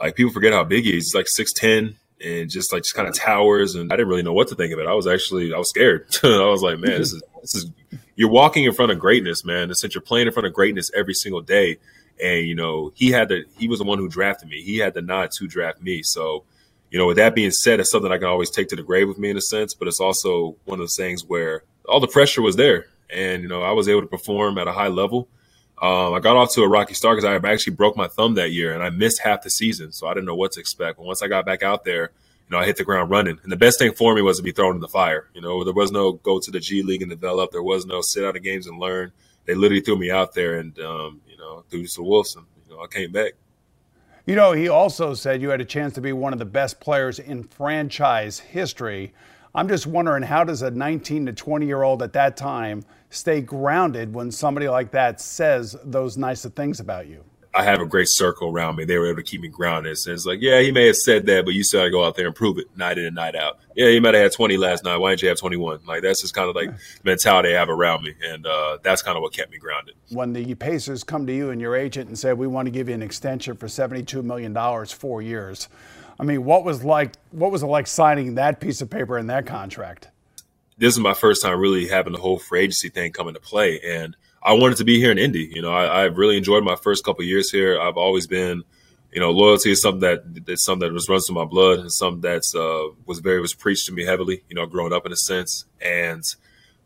like 0.00 0.16
people 0.16 0.32
forget 0.32 0.52
how 0.52 0.64
big 0.64 0.84
he 0.84 0.96
is. 0.96 1.06
He's 1.06 1.14
like 1.14 1.28
six 1.28 1.52
ten 1.52 1.96
and 2.20 2.50
just 2.50 2.72
like 2.72 2.82
just 2.82 2.94
kind 2.94 3.08
of 3.08 3.14
towers. 3.14 3.74
And 3.74 3.92
I 3.92 3.96
didn't 3.96 4.08
really 4.08 4.22
know 4.22 4.32
what 4.32 4.48
to 4.48 4.54
think 4.54 4.72
of 4.72 4.78
it. 4.80 4.86
I 4.86 4.94
was 4.94 5.06
actually 5.06 5.54
I 5.54 5.58
was 5.58 5.68
scared. 5.68 6.06
I 6.22 6.50
was 6.50 6.62
like, 6.62 6.78
man, 6.78 6.98
this 6.98 7.12
is 7.12 7.22
this 7.40 7.54
is 7.54 7.70
you're 8.16 8.30
walking 8.30 8.64
in 8.64 8.72
front 8.72 8.90
of 8.90 8.98
greatness, 8.98 9.44
man. 9.44 9.64
And 9.64 9.76
since 9.76 9.94
you're 9.94 10.02
playing 10.02 10.26
in 10.26 10.32
front 10.32 10.46
of 10.46 10.52
greatness 10.52 10.90
every 10.94 11.14
single 11.14 11.40
day, 11.40 11.78
and 12.22 12.46
you 12.46 12.54
know 12.54 12.92
he 12.94 13.10
had 13.10 13.28
the 13.28 13.44
he 13.56 13.68
was 13.68 13.78
the 13.78 13.84
one 13.84 13.98
who 13.98 14.08
drafted 14.08 14.48
me. 14.48 14.62
He 14.62 14.78
had 14.78 14.94
the 14.94 15.02
nod 15.02 15.30
to 15.38 15.46
draft 15.46 15.80
me. 15.80 16.02
So. 16.02 16.44
You 16.90 16.98
know, 16.98 17.04
with 17.04 17.18
that 17.18 17.34
being 17.34 17.50
said, 17.50 17.80
it's 17.80 17.90
something 17.90 18.10
I 18.10 18.16
can 18.16 18.28
always 18.28 18.48
take 18.48 18.68
to 18.68 18.76
the 18.76 18.82
grave 18.82 19.08
with 19.08 19.18
me 19.18 19.28
in 19.28 19.36
a 19.36 19.42
sense, 19.42 19.74
but 19.74 19.88
it's 19.88 20.00
also 20.00 20.56
one 20.64 20.76
of 20.76 20.84
those 20.84 20.96
things 20.96 21.22
where 21.22 21.64
all 21.86 22.00
the 22.00 22.08
pressure 22.08 22.40
was 22.40 22.56
there 22.56 22.86
and 23.10 23.42
you 23.42 23.48
know 23.48 23.62
I 23.62 23.72
was 23.72 23.88
able 23.88 24.02
to 24.02 24.06
perform 24.06 24.58
at 24.58 24.68
a 24.68 24.72
high 24.72 24.88
level. 24.88 25.28
Um, 25.80 26.12
I 26.12 26.20
got 26.20 26.36
off 26.36 26.52
to 26.54 26.62
a 26.62 26.68
rocky 26.68 26.94
start 26.94 27.16
because 27.16 27.24
I 27.24 27.48
actually 27.48 27.76
broke 27.76 27.96
my 27.96 28.08
thumb 28.08 28.34
that 28.34 28.50
year 28.50 28.74
and 28.74 28.82
I 28.82 28.90
missed 28.90 29.20
half 29.20 29.42
the 29.42 29.50
season, 29.50 29.92
so 29.92 30.08
I 30.08 30.14
didn't 30.14 30.26
know 30.26 30.34
what 30.34 30.52
to 30.52 30.60
expect. 30.60 30.96
But 30.96 31.06
once 31.06 31.22
I 31.22 31.28
got 31.28 31.46
back 31.46 31.62
out 31.62 31.84
there, 31.84 32.10
you 32.48 32.56
know, 32.56 32.58
I 32.60 32.66
hit 32.66 32.76
the 32.76 32.84
ground 32.84 33.10
running. 33.10 33.38
And 33.42 33.52
the 33.52 33.56
best 33.56 33.78
thing 33.78 33.92
for 33.92 34.14
me 34.14 34.22
was 34.22 34.38
to 34.38 34.42
be 34.42 34.50
thrown 34.50 34.74
in 34.74 34.80
the 34.80 34.88
fire. 34.88 35.28
You 35.34 35.40
know, 35.40 35.62
there 35.62 35.72
was 35.74 35.92
no 35.92 36.12
go 36.12 36.40
to 36.40 36.50
the 36.50 36.58
G 36.58 36.82
League 36.82 37.02
and 37.02 37.10
develop. 37.10 37.52
There 37.52 37.62
was 37.62 37.86
no 37.86 38.00
sit 38.00 38.24
out 38.24 38.36
of 38.36 38.42
games 38.42 38.66
and 38.66 38.78
learn. 38.78 39.12
they 39.44 39.54
literally 39.54 39.82
threw 39.82 39.96
me 39.96 40.10
out 40.10 40.34
there 40.34 40.58
and 40.58 40.76
um, 40.80 41.20
you 41.28 41.36
know 41.36 41.64
threw 41.70 41.86
to 41.86 42.02
Wilson. 42.02 42.44
You 42.68 42.76
know, 42.76 42.82
I 42.82 42.86
came 42.86 43.12
back. 43.12 43.34
You 44.26 44.34
know, 44.34 44.52
he 44.52 44.68
also 44.68 45.14
said 45.14 45.40
you 45.40 45.48
had 45.48 45.60
a 45.60 45.64
chance 45.64 45.94
to 45.94 46.00
be 46.00 46.12
one 46.12 46.32
of 46.32 46.38
the 46.38 46.44
best 46.44 46.80
players 46.80 47.18
in 47.18 47.44
franchise 47.44 48.38
history. 48.38 49.14
I'm 49.54 49.68
just 49.68 49.86
wondering 49.86 50.22
how 50.22 50.44
does 50.44 50.62
a 50.62 50.70
19 50.70 51.26
to 51.26 51.32
20 51.32 51.66
year 51.66 51.82
old 51.82 52.02
at 52.02 52.12
that 52.12 52.36
time 52.36 52.84
stay 53.10 53.40
grounded 53.40 54.12
when 54.12 54.30
somebody 54.30 54.68
like 54.68 54.90
that 54.92 55.20
says 55.20 55.76
those 55.84 56.16
nice 56.16 56.44
things 56.44 56.80
about 56.80 57.06
you? 57.06 57.24
I 57.54 57.64
have 57.64 57.80
a 57.80 57.86
great 57.86 58.08
circle 58.08 58.50
around 58.50 58.76
me. 58.76 58.84
They 58.84 58.98
were 58.98 59.08
able 59.08 59.16
to 59.16 59.22
keep 59.22 59.40
me 59.40 59.48
grounded. 59.48 59.96
And 60.06 60.14
it's 60.14 60.26
like, 60.26 60.38
yeah, 60.40 60.60
he 60.60 60.70
may 60.70 60.86
have 60.86 60.96
said 60.96 61.26
that, 61.26 61.44
but 61.44 61.54
you 61.54 61.64
still 61.64 61.80
got 61.80 61.84
to 61.84 61.90
go 61.90 62.04
out 62.04 62.14
there 62.14 62.26
and 62.26 62.34
prove 62.34 62.58
it 62.58 62.66
night 62.76 62.98
in 62.98 63.06
and 63.06 63.16
night 63.16 63.34
out. 63.34 63.58
Yeah, 63.74 63.88
you 63.88 64.00
might 64.00 64.14
have 64.14 64.22
had 64.22 64.32
20 64.32 64.56
last 64.58 64.84
night. 64.84 64.98
Why 64.98 65.10
didn't 65.10 65.22
you 65.22 65.28
have 65.30 65.38
21? 65.38 65.80
Like, 65.86 66.02
that's 66.02 66.20
just 66.20 66.34
kind 66.34 66.48
of 66.48 66.54
like 66.54 66.70
the 66.70 66.78
mentality 67.04 67.54
I 67.54 67.58
have 67.58 67.70
around 67.70 68.04
me. 68.04 68.14
And 68.22 68.46
uh, 68.46 68.78
that's 68.82 69.02
kind 69.02 69.16
of 69.16 69.22
what 69.22 69.32
kept 69.32 69.50
me 69.50 69.58
grounded. 69.58 69.94
When 70.10 70.34
the 70.34 70.54
Pacers 70.54 71.02
come 71.02 71.26
to 71.26 71.32
you 71.32 71.50
and 71.50 71.60
your 71.60 71.74
agent 71.74 72.08
and 72.08 72.18
say, 72.18 72.32
we 72.32 72.46
want 72.46 72.66
to 72.66 72.70
give 72.70 72.88
you 72.88 72.94
an 72.94 73.02
extension 73.02 73.56
for 73.56 73.66
$72 73.66 74.22
million, 74.22 74.54
four 74.54 74.86
four 74.86 75.22
years. 75.22 75.68
I 76.18 76.24
mean, 76.24 76.44
what 76.44 76.64
was 76.64 76.82
like, 76.82 77.14
what 77.30 77.50
was 77.50 77.62
it 77.62 77.66
like 77.66 77.86
signing 77.86 78.34
that 78.36 78.60
piece 78.60 78.80
of 78.80 78.90
paper 78.90 79.16
and 79.16 79.30
that 79.30 79.46
contract? 79.46 80.08
This 80.76 80.94
is 80.94 81.00
my 81.00 81.14
first 81.14 81.42
time 81.42 81.58
really 81.58 81.88
having 81.88 82.12
the 82.12 82.18
whole 82.18 82.38
free 82.38 82.60
agency 82.60 82.88
thing 82.88 83.12
come 83.12 83.28
into 83.28 83.40
play. 83.40 83.80
And– 83.80 84.16
I 84.42 84.52
wanted 84.52 84.78
to 84.78 84.84
be 84.84 84.98
here 84.98 85.10
in 85.10 85.18
Indy. 85.18 85.50
You 85.52 85.62
know, 85.62 85.72
I, 85.72 86.02
have 86.02 86.16
really 86.16 86.36
enjoyed 86.36 86.64
my 86.64 86.76
first 86.76 87.04
couple 87.04 87.24
years 87.24 87.50
here. 87.50 87.80
I've 87.80 87.96
always 87.96 88.26
been, 88.26 88.62
you 89.12 89.20
know, 89.20 89.30
loyalty 89.30 89.70
is 89.72 89.82
something 89.82 90.00
that 90.00 90.46
that's 90.46 90.64
something 90.64 90.92
that 90.92 91.08
runs 91.08 91.26
through 91.26 91.36
my 91.36 91.44
blood 91.44 91.80
and 91.80 91.92
something 91.92 92.20
that's 92.20 92.54
uh, 92.54 92.88
was 93.06 93.18
very 93.18 93.40
was 93.40 93.54
preached 93.54 93.86
to 93.86 93.92
me 93.92 94.04
heavily. 94.04 94.42
You 94.48 94.56
know, 94.56 94.66
growing 94.66 94.92
up 94.92 95.06
in 95.06 95.12
a 95.12 95.16
sense, 95.16 95.64
and 95.80 96.22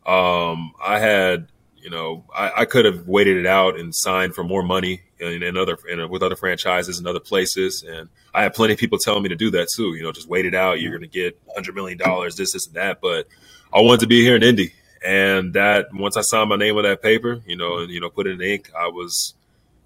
um, 0.06 0.72
I 0.84 0.98
had, 0.98 1.48
you 1.82 1.90
know, 1.90 2.24
I, 2.34 2.52
I, 2.58 2.64
could 2.64 2.84
have 2.84 3.08
waited 3.08 3.38
it 3.38 3.46
out 3.46 3.78
and 3.78 3.92
signed 3.92 4.36
for 4.36 4.44
more 4.44 4.62
money 4.62 5.02
in 5.18 5.56
other 5.56 5.76
with 6.08 6.22
other 6.22 6.36
franchises 6.36 6.98
and 6.98 7.06
other 7.08 7.20
places, 7.20 7.82
and 7.82 8.08
I 8.32 8.44
had 8.44 8.54
plenty 8.54 8.74
of 8.74 8.78
people 8.78 8.98
telling 8.98 9.22
me 9.24 9.28
to 9.30 9.36
do 9.36 9.50
that 9.50 9.68
too. 9.74 9.94
You 9.94 10.04
know, 10.04 10.12
just 10.12 10.28
wait 10.28 10.46
it 10.46 10.54
out. 10.54 10.80
You're 10.80 10.92
going 10.92 11.02
to 11.02 11.08
get 11.08 11.38
hundred 11.54 11.74
million 11.74 11.98
dollars, 11.98 12.36
this, 12.36 12.52
this, 12.52 12.66
and 12.66 12.76
that. 12.76 13.00
But 13.00 13.26
I 13.72 13.80
wanted 13.80 14.00
to 14.00 14.06
be 14.06 14.22
here 14.22 14.36
in 14.36 14.44
Indy, 14.44 14.72
and 15.04 15.54
that 15.54 15.92
once 15.92 16.16
I 16.16 16.20
signed 16.22 16.50
my 16.50 16.56
name 16.56 16.76
on 16.76 16.84
that 16.84 17.02
paper, 17.02 17.42
you 17.46 17.56
know, 17.56 17.78
and 17.78 17.90
you 17.90 18.00
know, 18.00 18.10
put 18.10 18.28
it 18.28 18.40
in 18.40 18.42
ink, 18.42 18.70
I 18.78 18.86
was, 18.86 19.34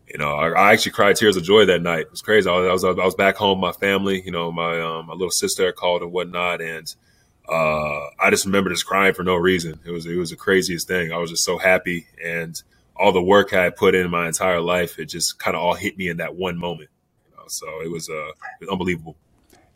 you 0.07 0.19
know, 0.19 0.35
I, 0.35 0.51
I 0.51 0.73
actually 0.73 0.93
cried 0.93 1.17
tears 1.17 1.37
of 1.37 1.45
joy 1.45 1.65
that 1.65 1.81
night. 1.81 2.01
It 2.01 2.11
was 2.11 2.23
crazy. 2.23 2.49
I 2.49 2.59
was, 2.59 2.85
I 2.85 2.89
was, 2.89 2.99
I 2.99 3.05
was 3.05 3.15
back 3.15 3.37
home, 3.37 3.59
my 3.59 3.73
family, 3.73 4.23
you 4.23 4.33
know, 4.33 4.53
my 4.53 4.81
um, 4.81 5.07
my 5.07 5.15
little 5.15 5.31
sister 5.31 5.73
called 5.73 6.03
and 6.03 6.13
whatnot, 6.13 6.61
and 6.61 6.95
uh, 7.49 8.07
I 8.21 8.31
just 8.31 8.47
remember 8.47 8.71
just 8.71 8.87
crying 8.87 9.15
for 9.15 9.23
no 9.23 9.37
reason. 9.37 9.79
It 9.85 9.91
was 9.91 10.07
it 10.07 10.17
was 10.17 10.31
the 10.31 10.37
craziest 10.37 10.89
thing. 10.89 11.13
I 11.13 11.19
was 11.19 11.31
just 11.31 11.45
so 11.45 11.59
happy, 11.59 12.07
and 12.23 12.61
all 12.97 13.13
the 13.13 13.23
work 13.23 13.53
I 13.53 13.65
had 13.65 13.77
put 13.77 13.95
in 13.95 14.11
my 14.11 14.27
entire 14.27 14.61
life, 14.61 14.99
it 14.99 15.07
just 15.07 15.39
kind 15.39 15.57
of 15.57 15.63
all 15.63 15.75
hit 15.75 15.97
me 15.97 16.09
in 16.09 16.17
that 16.17 16.35
one 16.35 16.59
moment. 16.59 16.91
You 17.29 17.37
know, 17.37 17.45
so 17.47 17.67
it 17.83 17.91
was 17.91 18.09
uh, 18.09 18.31
unbelievable 18.71 19.17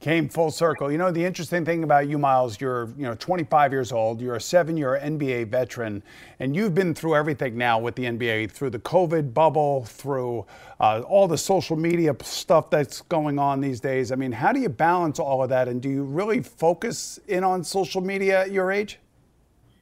came 0.00 0.28
full 0.28 0.50
circle. 0.50 0.90
You 0.90 0.99
know, 0.99 1.11
the 1.11 1.25
interesting 1.25 1.64
thing 1.64 1.85
about 1.85 2.09
you, 2.09 2.19
Myles, 2.19 2.61
you're 2.61 2.88
you 2.97 3.04
know 3.04 3.14
25 3.14 3.73
years 3.73 3.92
old. 3.92 4.21
You're 4.21 4.37
a 4.37 4.40
seven-year 4.40 4.99
NBA 5.02 5.49
veteran, 5.49 6.02
and 6.38 6.57
you've 6.57 6.75
been 6.75 6.95
through 6.95 7.14
everything 7.14 7.57
now 7.57 7.78
with 7.78 7.95
the 7.95 8.04
NBA, 8.04 8.50
through 8.50 8.71
the 8.71 8.78
COVID 8.78 9.33
bubble, 9.35 9.85
through 9.85 10.47
uh, 10.80 11.02
all 11.07 11.28
the 11.28 11.38
social 11.38 11.76
media 11.76 12.16
stuff 12.23 12.71
that's 12.71 13.02
going 13.02 13.38
on 13.38 13.61
these 13.61 13.80
days. 13.80 14.11
I 14.11 14.16
mean, 14.16 14.33
how 14.33 14.52
do 14.52 14.61
you 14.61 14.71
balance 14.71 15.19
all 15.19 15.42
of 15.42 15.50
that, 15.50 15.69
and 15.69 15.80
do 15.80 15.88
you 15.88 16.02
really 16.02 16.42
focus 16.42 17.21
in 17.28 17.45
on 17.45 17.62
social 17.62 18.00
media 18.00 18.40
at 18.40 18.50
your 18.50 18.73
age? 18.73 18.99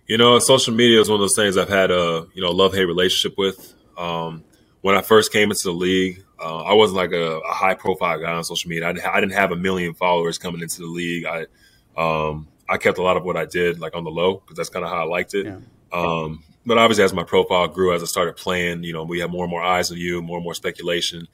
You 0.06 0.18
know, 0.18 0.38
social 0.40 0.74
media 0.74 1.00
is 1.00 1.08
one 1.08 1.16
of 1.16 1.20
those 1.20 1.36
things 1.36 1.56
I've 1.56 1.68
had 1.68 1.90
a 1.90 2.26
you 2.34 2.42
know 2.42 2.50
love 2.50 2.74
hate 2.74 2.84
relationship 2.84 3.38
with. 3.38 3.74
Um, 3.96 4.44
when 4.80 4.96
I 4.96 5.02
first 5.02 5.32
came 5.32 5.50
into 5.50 5.64
the 5.64 5.72
league, 5.72 6.24
uh, 6.40 6.62
I 6.62 6.74
wasn't 6.74 6.96
like 6.96 7.12
a, 7.12 7.38
a, 7.38 7.52
high 7.52 7.74
profile 7.74 8.20
guy 8.20 8.32
on 8.32 8.44
social 8.44 8.68
media. 8.68 8.86
I, 8.86 9.16
I, 9.16 9.20
didn't 9.20 9.32
have 9.32 9.50
a 9.50 9.56
million 9.56 9.94
followers 9.94 10.38
coming 10.38 10.62
into 10.62 10.80
the 10.80 10.86
league. 10.86 11.24
I 11.24 11.46
um, 11.96 12.46
I 12.68 12.76
kept 12.76 12.98
a 12.98 13.02
lot 13.02 13.16
of 13.16 13.24
what 13.24 13.36
I 13.36 13.44
did 13.44 13.80
like 13.80 13.96
on 13.96 14.04
the 14.04 14.10
low 14.10 14.36
because 14.36 14.56
that's 14.56 14.68
kind 14.68 14.84
of 14.84 14.90
how 14.90 14.98
I 14.98 15.04
liked 15.04 15.34
it. 15.34 15.46
Yeah. 15.46 15.58
Um, 15.92 16.44
but 16.64 16.78
obviously, 16.78 17.04
as 17.04 17.12
my 17.12 17.24
profile 17.24 17.66
grew, 17.66 17.94
as 17.94 18.02
I 18.02 18.06
started 18.06 18.36
playing, 18.36 18.84
you 18.84 18.92
know, 18.92 19.04
we 19.04 19.20
had 19.20 19.30
more 19.30 19.44
and 19.44 19.50
more 19.50 19.62
eyes 19.62 19.90
on 19.90 19.96
you, 19.96 20.22
more 20.22 20.36
and 20.36 20.44
more 20.44 20.54
speculation. 20.54 21.26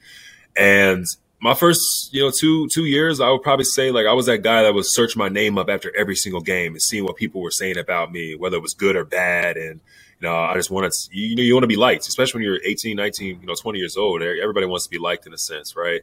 And 0.55 1.05
my 1.41 1.53
first, 1.53 2.09
you 2.11 2.21
know, 2.21 2.31
two 2.31 2.67
two 2.69 2.85
years, 2.85 3.19
I 3.19 3.29
would 3.29 3.43
probably 3.43 3.65
say 3.65 3.91
like 3.91 4.07
I 4.07 4.13
was 4.13 4.25
that 4.27 4.41
guy 4.41 4.63
that 4.63 4.73
would 4.73 4.85
search 4.87 5.15
my 5.15 5.29
name 5.29 5.57
up 5.57 5.69
after 5.69 5.95
every 5.95 6.15
single 6.15 6.41
game 6.41 6.73
and 6.73 6.81
seeing 6.81 7.03
what 7.03 7.17
people 7.17 7.41
were 7.41 7.51
saying 7.51 7.77
about 7.77 8.11
me, 8.11 8.35
whether 8.35 8.57
it 8.57 8.61
was 8.61 8.73
good 8.73 8.95
or 8.95 9.05
bad, 9.05 9.57
and 9.57 9.81
you 10.25 10.31
know, 10.31 10.39
I 10.39 10.55
just 10.55 10.71
wanted 10.71 10.91
to, 10.91 11.09
you 11.11 11.35
know, 11.35 11.43
you 11.43 11.53
want 11.53 11.65
to 11.65 11.67
be 11.67 11.75
liked, 11.75 12.07
especially 12.07 12.39
when 12.39 12.45
you're 12.45 12.59
18, 12.65 12.97
19, 12.97 13.41
you 13.41 13.45
know, 13.45 13.53
20 13.53 13.77
years 13.77 13.95
old. 13.95 14.23
Everybody 14.23 14.65
wants 14.65 14.85
to 14.85 14.89
be 14.89 14.97
liked 14.97 15.27
in 15.27 15.33
a 15.35 15.37
sense, 15.37 15.75
right? 15.75 16.01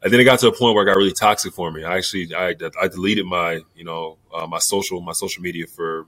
And 0.00 0.12
then 0.12 0.20
it 0.20 0.24
got 0.24 0.38
to 0.40 0.46
a 0.46 0.52
point 0.52 0.76
where 0.76 0.84
it 0.84 0.86
got 0.86 0.96
really 0.96 1.12
toxic 1.12 1.52
for 1.52 1.72
me. 1.72 1.82
I 1.82 1.96
actually, 1.96 2.32
I, 2.32 2.54
I 2.80 2.86
deleted 2.86 3.26
my, 3.26 3.62
you 3.74 3.82
know, 3.82 4.18
uh, 4.32 4.46
my 4.46 4.60
social, 4.60 5.00
my 5.00 5.10
social 5.10 5.42
media 5.42 5.66
for 5.66 6.06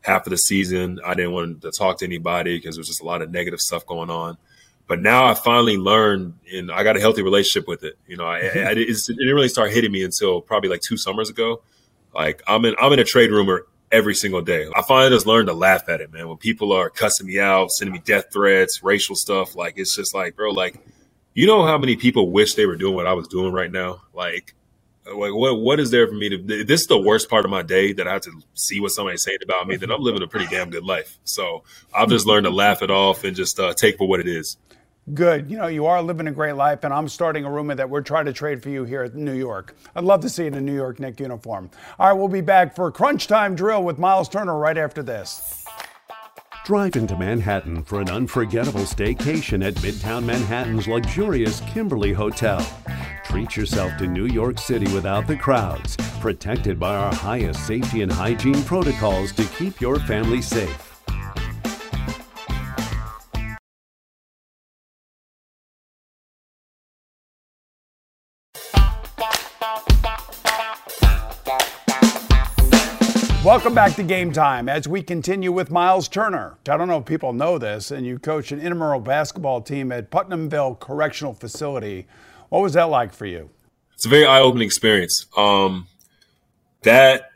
half 0.00 0.26
of 0.26 0.32
the 0.32 0.36
season. 0.36 0.98
I 1.06 1.14
didn't 1.14 1.30
want 1.30 1.62
to 1.62 1.70
talk 1.70 1.98
to 1.98 2.04
anybody 2.04 2.58
because 2.58 2.74
there 2.74 2.80
was 2.80 2.88
just 2.88 3.02
a 3.02 3.04
lot 3.04 3.22
of 3.22 3.30
negative 3.30 3.60
stuff 3.60 3.86
going 3.86 4.10
on. 4.10 4.36
But 4.88 5.00
now 5.00 5.26
I 5.26 5.34
finally 5.34 5.76
learned, 5.76 6.34
and 6.52 6.72
I 6.72 6.82
got 6.82 6.96
a 6.96 7.00
healthy 7.00 7.22
relationship 7.22 7.68
with 7.68 7.84
it. 7.84 7.96
You 8.08 8.16
know, 8.16 8.26
I, 8.26 8.38
I, 8.38 8.40
it 8.72 8.74
didn't 9.06 9.34
really 9.34 9.48
start 9.48 9.70
hitting 9.70 9.92
me 9.92 10.02
until 10.02 10.40
probably 10.40 10.70
like 10.70 10.80
two 10.80 10.96
summers 10.96 11.30
ago. 11.30 11.62
Like 12.12 12.42
I'm 12.48 12.64
in, 12.64 12.74
I'm 12.80 12.92
in 12.94 12.98
a 12.98 13.04
trade 13.04 13.30
rumor 13.30 13.66
every 13.90 14.14
single 14.14 14.42
day. 14.42 14.68
I 14.74 14.82
finally 14.82 15.10
just 15.10 15.26
learned 15.26 15.48
to 15.48 15.54
laugh 15.54 15.88
at 15.88 16.00
it, 16.00 16.12
man. 16.12 16.28
When 16.28 16.36
people 16.36 16.72
are 16.72 16.90
cussing 16.90 17.26
me 17.26 17.38
out, 17.38 17.70
sending 17.70 17.92
me 17.92 18.02
death 18.04 18.32
threats, 18.32 18.82
racial 18.82 19.16
stuff, 19.16 19.54
like 19.54 19.74
it's 19.76 19.94
just 19.94 20.14
like, 20.14 20.36
bro, 20.36 20.50
like, 20.50 20.78
you 21.34 21.46
know 21.46 21.64
how 21.64 21.78
many 21.78 21.96
people 21.96 22.30
wish 22.30 22.54
they 22.54 22.66
were 22.66 22.76
doing 22.76 22.94
what 22.94 23.06
I 23.06 23.12
was 23.12 23.28
doing 23.28 23.52
right 23.52 23.70
now? 23.70 24.02
Like, 24.14 24.54
like 25.06 25.32
what 25.32 25.60
what 25.60 25.78
is 25.78 25.90
there 25.90 26.08
for 26.08 26.14
me 26.14 26.30
to 26.30 26.64
this 26.64 26.80
is 26.80 26.86
the 26.88 26.98
worst 26.98 27.28
part 27.30 27.44
of 27.44 27.50
my 27.50 27.62
day 27.62 27.92
that 27.92 28.08
I 28.08 28.14
have 28.14 28.22
to 28.22 28.42
see 28.54 28.80
what 28.80 28.90
somebody's 28.90 29.22
saying 29.22 29.38
about 29.42 29.68
me, 29.68 29.76
That 29.76 29.90
I'm 29.90 30.02
living 30.02 30.22
a 30.22 30.26
pretty 30.26 30.46
damn 30.46 30.70
good 30.70 30.84
life. 30.84 31.18
So 31.24 31.62
I've 31.94 32.08
just 32.08 32.26
learned 32.26 32.44
to 32.44 32.50
laugh 32.50 32.82
it 32.82 32.90
off 32.90 33.22
and 33.24 33.36
just 33.36 33.60
uh, 33.60 33.74
take 33.74 33.98
for 33.98 34.08
what 34.08 34.20
it 34.20 34.26
is. 34.26 34.56
Good. 35.14 35.48
You 35.48 35.56
know, 35.56 35.68
you 35.68 35.86
are 35.86 36.02
living 36.02 36.26
a 36.26 36.32
great 36.32 36.54
life, 36.54 36.82
and 36.82 36.92
I'm 36.92 37.08
starting 37.08 37.44
a 37.44 37.50
rumor 37.50 37.76
that 37.76 37.88
we're 37.88 38.00
trying 38.00 38.24
to 38.24 38.32
trade 38.32 38.60
for 38.60 38.70
you 38.70 38.82
here 38.82 39.04
at 39.04 39.14
New 39.14 39.34
York. 39.34 39.76
I'd 39.94 40.02
love 40.02 40.20
to 40.22 40.28
see 40.28 40.42
you 40.42 40.48
in 40.48 40.54
a 40.54 40.60
New 40.60 40.74
York 40.74 40.98
Knick 40.98 41.20
uniform. 41.20 41.70
All 42.00 42.08
right, 42.08 42.12
we'll 42.12 42.26
be 42.26 42.40
back 42.40 42.74
for 42.74 42.90
Crunch 42.90 43.28
Time 43.28 43.54
Drill 43.54 43.84
with 43.84 43.98
Myles 43.98 44.28
Turner 44.28 44.58
right 44.58 44.76
after 44.76 45.04
this. 45.04 45.64
Drive 46.64 46.96
into 46.96 47.16
Manhattan 47.16 47.84
for 47.84 48.00
an 48.00 48.10
unforgettable 48.10 48.80
staycation 48.80 49.64
at 49.64 49.74
Midtown 49.74 50.24
Manhattan's 50.24 50.88
luxurious 50.88 51.60
Kimberly 51.60 52.12
Hotel. 52.12 52.66
Treat 53.22 53.56
yourself 53.56 53.96
to 53.98 54.08
New 54.08 54.26
York 54.26 54.58
City 54.58 54.92
without 54.92 55.28
the 55.28 55.36
crowds, 55.36 55.96
protected 56.18 56.80
by 56.80 56.96
our 56.96 57.14
highest 57.14 57.64
safety 57.64 58.02
and 58.02 58.10
hygiene 58.10 58.64
protocols 58.64 59.30
to 59.32 59.44
keep 59.44 59.80
your 59.80 60.00
family 60.00 60.42
safe. 60.42 60.85
Back 73.76 73.94
to 73.96 74.02
Game 74.02 74.32
Time 74.32 74.70
as 74.70 74.88
we 74.88 75.02
continue 75.02 75.52
with 75.52 75.70
Myles 75.70 76.08
Turner. 76.08 76.56
I 76.66 76.78
don't 76.78 76.88
know 76.88 76.96
if 76.96 77.04
people 77.04 77.34
know 77.34 77.58
this, 77.58 77.90
and 77.90 78.06
you 78.06 78.18
coach 78.18 78.50
an 78.50 78.58
intramural 78.58 79.00
basketball 79.00 79.60
team 79.60 79.92
at 79.92 80.10
Putnamville 80.10 80.76
Correctional 80.76 81.34
Facility. 81.34 82.06
What 82.48 82.62
was 82.62 82.72
that 82.72 82.84
like 82.84 83.12
for 83.12 83.26
you? 83.26 83.50
It's 83.92 84.06
a 84.06 84.08
very 84.08 84.24
eye-opening 84.24 84.64
experience. 84.64 85.26
Um, 85.36 85.88
that 86.84 87.28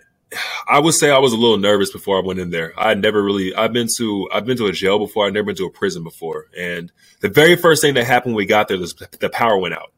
I 0.67 0.81
would 0.81 0.95
say 0.95 1.11
I 1.11 1.19
was 1.19 1.35
a 1.35 1.37
little 1.37 1.59
nervous 1.59 1.93
before 1.93 2.17
I 2.17 2.23
went 2.23 2.41
in 2.41 2.49
there. 2.49 2.73
I 2.75 2.95
never 2.95 3.23
really 3.23 3.55
I've 3.55 3.75
been 3.75 3.89
to 3.99 4.27
I've 4.33 4.47
been 4.47 4.57
to 4.57 4.67
a 4.67 4.73
jail 4.73 4.99
before. 4.99 5.27
I've 5.27 5.35
never 5.35 5.45
been 5.45 5.57
to 5.57 5.67
a 5.67 5.71
prison 5.71 6.03
before. 6.03 6.47
And 6.59 6.91
the 7.21 7.29
very 7.29 7.55
first 7.55 7.83
thing 7.83 7.93
that 7.95 8.07
happened 8.07 8.35
when 8.35 8.45
we 8.45 8.47
got 8.47 8.69
there 8.69 8.79
was 8.79 8.95
the 8.95 9.29
power 9.29 9.59
went 9.59 9.75
out 9.75 9.93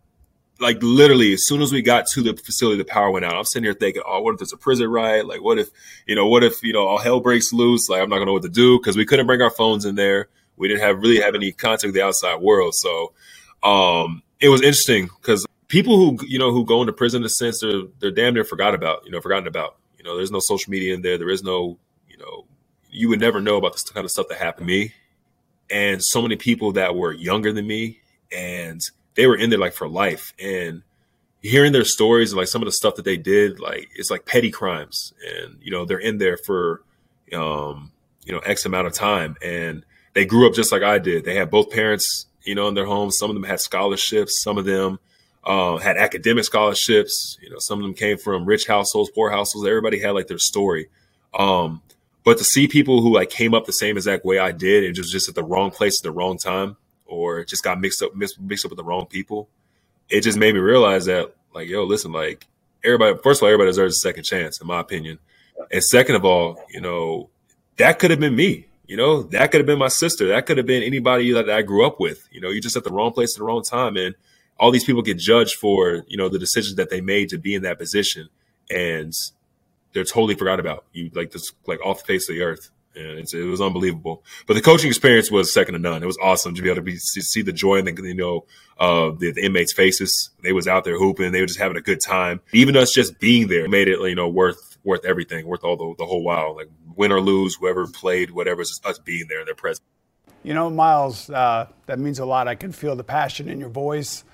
like 0.63 0.79
literally 0.83 1.35
as 1.35 1.45
soon 1.45 1.61
as 1.61 1.73
we 1.73 1.83
got 1.83 2.07
to 2.09 2.23
the 2.23 2.35
facility, 2.35 2.79
the 2.79 2.85
power 2.85 3.11
went 3.11 3.25
out. 3.25 3.35
I'm 3.35 3.45
sitting 3.45 3.65
here 3.65 3.75
thinking, 3.75 4.03
oh, 4.07 4.21
what 4.21 4.35
if 4.35 4.39
there's 4.39 4.53
a 4.53 4.57
prison 4.57 4.89
riot? 4.89 5.27
Like, 5.27 5.43
what 5.43 5.59
if, 5.59 5.69
you 6.07 6.15
know, 6.15 6.27
what 6.27 6.45
if, 6.45 6.63
you 6.63 6.73
know, 6.73 6.87
all 6.87 6.99
hell 6.99 7.21
breaks 7.21 7.53
loose? 7.53 7.89
Like, 7.89 8.01
I'm 8.01 8.09
not 8.09 8.17
gonna 8.17 8.27
know 8.27 8.33
what 8.35 8.43
to 8.45 8.49
do 8.49 8.79
because 8.79 8.97
we 8.97 9.05
couldn't 9.05 9.27
bring 9.27 9.43
our 9.43 9.51
phones 9.51 9.85
in 9.85 9.97
there. 9.97 10.29
We 10.57 10.69
didn't 10.69 10.83
have 10.83 11.03
really 11.03 11.21
have 11.21 11.35
any 11.35 11.53
contact 11.53 11.85
with 11.85 11.95
the 11.95 12.03
outside 12.03 12.41
world. 12.41 12.75
So, 12.75 13.13
um, 13.63 14.23
it 14.41 14.49
was 14.49 14.63
interesting 14.63 15.11
because 15.21 15.45
people 15.69 15.97
who, 15.97 16.25
you 16.27 16.39
know, 16.39 16.53
who 16.53 16.65
go 16.65 16.81
into 16.81 16.93
prison 16.93 17.23
in 17.23 17.27
a 17.27 17.31
sense, 17.31 17.61
they're, 17.61 17.83
they're 17.99 18.11
damn 18.11 18.35
near 18.35 18.45
forgot 18.45 18.75
about, 18.75 19.05
you 19.05 19.11
know, 19.11 19.21
forgotten 19.21 19.47
about, 19.47 19.77
you 19.99 20.05
know, 20.05 20.17
there's 20.17 20.31
no 20.31 20.41
social 20.41 20.71
media 20.71 20.95
in 20.95 21.03
there. 21.03 21.19
There 21.19 21.31
is 21.31 21.43
no, 21.43 21.79
you 22.09 22.19
know, 22.19 22.47
you 22.91 23.09
would 23.09 23.21
never 23.21 23.41
know 23.41 23.57
about 23.57 23.73
this 23.73 23.83
kind 23.83 24.05
of 24.05 24.11
stuff 24.11 24.29
that 24.29 24.39
happened 24.39 24.69
to 24.69 24.73
me. 24.73 24.95
And 25.71 26.03
so 26.03 26.23
many 26.23 26.37
people 26.37 26.73
that 26.73 26.95
were 26.95 27.13
younger 27.13 27.53
than 27.53 27.67
me 27.67 28.01
and, 28.31 28.81
they 29.15 29.27
were 29.27 29.37
in 29.37 29.51
there 29.51 29.59
like 29.59 29.75
for 29.75 29.89
life 29.89 30.33
and 30.39 30.83
hearing 31.41 31.73
their 31.73 31.85
stories 31.85 32.33
and 32.33 32.39
like 32.39 32.49
some 32.49 32.63
of 32.63 32.67
the 32.67 32.73
stuff 32.73 32.95
that 32.95 33.05
they 33.05 33.17
did 33.17 33.59
like 33.59 33.89
it's 33.97 34.11
like 34.11 34.25
petty 34.27 34.51
crimes 34.51 35.13
and 35.27 35.59
you 35.61 35.71
know 35.71 35.85
they're 35.85 35.99
in 35.99 36.19
there 36.19 36.37
for 36.37 36.83
um 37.33 37.91
you 38.25 38.33
know 38.33 38.39
x 38.41 38.65
amount 38.65 38.87
of 38.87 38.93
time 38.93 39.37
and 39.43 39.85
they 40.15 40.25
grew 40.25 40.47
up 40.47 40.55
just 40.55 40.73
like 40.73 40.83
I 40.83 40.99
did. 40.99 41.25
They 41.25 41.35
had 41.35 41.51
both 41.51 41.71
parents, 41.71 42.27
you 42.45 42.55
know, 42.55 42.69
in 42.69 42.75
their 42.75 42.87
homes. 42.87 43.17
Some 43.19 43.31
of 43.31 43.35
them 43.35 43.45
had 43.45 43.61
scholarships. 43.61 44.43
Some 44.43 44.59
of 44.59 44.65
them 44.65 44.99
uh, 45.45 45.79
had 45.79 45.97
academic 45.97 46.45
scholarships. 46.45 47.39
You 47.43 47.51
know, 47.51 47.57
some 47.59 47.79
of 47.79 47.83
them 47.83 47.95
came 47.95 48.19
from 48.19 48.45
rich 48.45 48.67
households, 48.67 49.11
poor 49.11 49.31
households. 49.31 49.67
Everybody 49.67 49.99
had 49.99 50.11
like 50.11 50.27
their 50.27 50.39
story. 50.39 50.89
Um, 51.35 51.83
but 52.25 52.39
to 52.39 52.45
see 52.45 52.69
people 52.69 53.03
who 53.03 53.15
like 53.15 53.31
came 53.31 53.55
up 53.55 53.65
the 53.65 53.73
same 53.73 53.97
exact 53.97 54.25
way 54.25 54.39
I 54.39 54.53
did 54.53 54.85
and 54.85 54.95
just 54.95 55.11
just 55.11 55.29
at 55.29 55.35
the 55.35 55.43
wrong 55.43 55.71
place 55.71 56.01
at 56.01 56.05
the 56.05 56.13
wrong 56.13 56.39
time, 56.39 56.77
or 57.13 57.45
just 57.45 57.63
got 57.63 57.81
mixed 57.81 58.03
up 58.03 58.15
mixed, 58.15 58.41
mixed 58.41 58.65
up 58.65 58.71
with 58.71 58.79
the 58.79 58.85
wrong 58.85 59.07
people, 59.07 59.49
it 60.09 60.23
just 60.23 60.39
made 60.39 60.55
me 60.55 60.61
realize 60.61 61.05
that 61.05 61.35
like, 61.55 61.69
yo, 61.69 61.85
listen, 61.85 62.13
like 62.13 62.47
everybody. 62.83 63.17
First 63.23 63.41
of 63.41 63.45
all, 63.45 63.49
everybody 63.51 63.71
deserves 63.71 63.97
a 63.97 64.01
second 64.01 64.25
chance, 64.25 64.61
in 64.61 64.67
my 64.67 64.81
opinion. 64.81 65.19
And 65.71 65.83
second 65.85 66.17
of 66.17 66.25
all, 66.25 66.65
you 66.71 66.81
know, 66.81 67.29
that 67.77 67.99
could 67.99 68.11
have 68.11 68.21
been 68.21 68.35
me. 68.35 68.67
You 68.87 68.97
know, 68.97 69.23
that 69.23 69.51
could 69.51 69.61
have 69.61 69.67
been 69.67 69.79
my 69.79 69.89
sister. 69.89 70.29
That 70.29 70.47
could 70.47 70.57
have 70.57 70.67
been 70.67 70.83
anybody 70.83 71.33
that 71.33 71.49
I 71.49 71.63
grew 71.63 71.87
up 71.87 72.01
with. 72.01 72.27
You 72.31 72.41
know, 72.41 72.51
you 72.51 72.61
just 72.61 72.77
at 72.77 72.85
the 72.85 72.91
wrong 72.91 73.13
place 73.13 73.37
at 73.37 73.39
the 73.39 73.45
wrong 73.45 73.63
time, 73.63 73.97
and 73.97 74.15
all 74.59 74.71
these 74.71 74.85
people 74.85 75.03
get 75.03 75.19
judged 75.19 75.55
for 75.55 76.05
you 76.09 76.17
know 76.17 76.29
the 76.29 76.39
decisions 76.39 76.77
that 76.77 76.91
they 76.91 77.01
made 77.01 77.29
to 77.31 77.39
be 77.39 77.55
in 77.55 77.63
that 77.63 77.79
position, 77.79 78.29
and 78.71 79.13
they're 79.93 80.05
totally 80.05 80.35
forgot 80.35 80.61
about 80.61 80.85
you, 80.93 81.11
like 81.15 81.31
this, 81.31 81.53
like 81.67 81.81
off 81.85 82.01
the 82.01 82.05
face 82.05 82.29
of 82.29 82.35
the 82.35 82.43
earth. 82.43 82.71
And 82.95 83.27
it 83.33 83.45
was 83.45 83.61
unbelievable. 83.61 84.23
But 84.47 84.55
the 84.55 84.61
coaching 84.61 84.89
experience 84.89 85.31
was 85.31 85.53
second 85.53 85.75
to 85.75 85.81
none. 85.81 86.03
It 86.03 86.07
was 86.07 86.19
awesome 86.23 86.55
to 86.55 86.63
be 86.63 86.69
able 86.69 86.77
to 86.77 86.83
be 86.83 86.97
see 86.97 87.43
the 87.43 87.53
joy 87.53 87.77
in 87.77 87.85
the 87.85 87.95
you 88.03 88.15
know 88.15 88.45
uh, 88.79 89.11
the, 89.19 89.33
the, 89.33 89.45
inmates' 89.45 89.73
faces. 89.73 90.31
They 90.43 90.53
was 90.53 90.69
out 90.69 90.85
there 90.85 90.99
hooping. 90.99 91.33
They 91.33 91.41
were 91.41 91.47
just 91.47 91.59
having 91.59 91.77
a 91.77 91.83
good 91.83 92.01
time. 92.05 92.41
Even 92.53 92.77
us 92.77 92.93
just 92.93 93.19
being 93.19 93.49
there 93.49 93.69
made 93.69 93.89
it 93.89 94.01
you 94.01 94.15
know 94.15 94.29
worth 94.29 94.77
worth 94.85 95.05
everything, 95.05 95.47
worth 95.47 95.65
all 95.65 95.77
the, 95.77 95.95
the 95.99 96.07
whole 96.07 96.23
while. 96.23 96.55
Like 96.57 96.69
win 96.97 97.13
or 97.13 97.21
lose, 97.21 97.55
whoever 97.55 97.87
played, 97.87 98.31
whatever, 98.31 98.61
it's 98.61 98.81
us 98.85 98.99
being 98.99 99.27
there, 99.29 99.41
in 99.41 99.47
their 99.47 99.55
presence. 99.55 99.87
You 100.43 100.55
know, 100.55 100.71
Myles, 100.71 101.31
uh, 101.31 101.69
that 101.87 101.99
means 101.99 102.19
a 102.19 102.25
lot. 102.25 102.49
I 102.49 102.57
can 102.57 102.73
feel 102.73 102.97
the 102.97 103.05
passion 103.05 103.49
in 103.49 103.61
your 103.61 103.69
voice. 103.69 104.25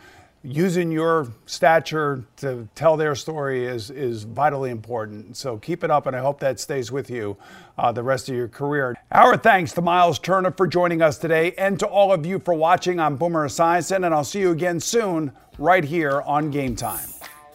Using 0.44 0.92
your 0.92 1.28
stature 1.46 2.24
to 2.36 2.68
tell 2.76 2.96
their 2.96 3.16
story 3.16 3.64
is, 3.64 3.90
is 3.90 4.22
vitally 4.22 4.70
important. 4.70 5.36
So 5.36 5.58
keep 5.58 5.82
it 5.82 5.90
up, 5.90 6.06
and 6.06 6.14
I 6.14 6.20
hope 6.20 6.38
that 6.40 6.60
stays 6.60 6.92
with 6.92 7.10
you 7.10 7.36
uh, 7.76 7.90
the 7.90 8.04
rest 8.04 8.28
of 8.28 8.36
your 8.36 8.46
career. 8.46 8.94
Our 9.10 9.36
thanks 9.36 9.72
to 9.72 9.82
Myles 9.82 10.20
Turner 10.20 10.52
for 10.52 10.68
joining 10.68 11.02
us 11.02 11.18
today, 11.18 11.54
and 11.58 11.78
to 11.80 11.86
all 11.86 12.12
of 12.12 12.24
you 12.24 12.38
for 12.38 12.54
watching. 12.54 13.00
I'm 13.00 13.16
Boomer 13.16 13.48
Esiason, 13.48 14.06
and 14.06 14.14
I'll 14.14 14.22
see 14.22 14.40
you 14.40 14.52
again 14.52 14.78
soon 14.78 15.32
right 15.58 15.82
here 15.82 16.22
on 16.22 16.52
Game 16.52 16.76
Time 16.76 17.08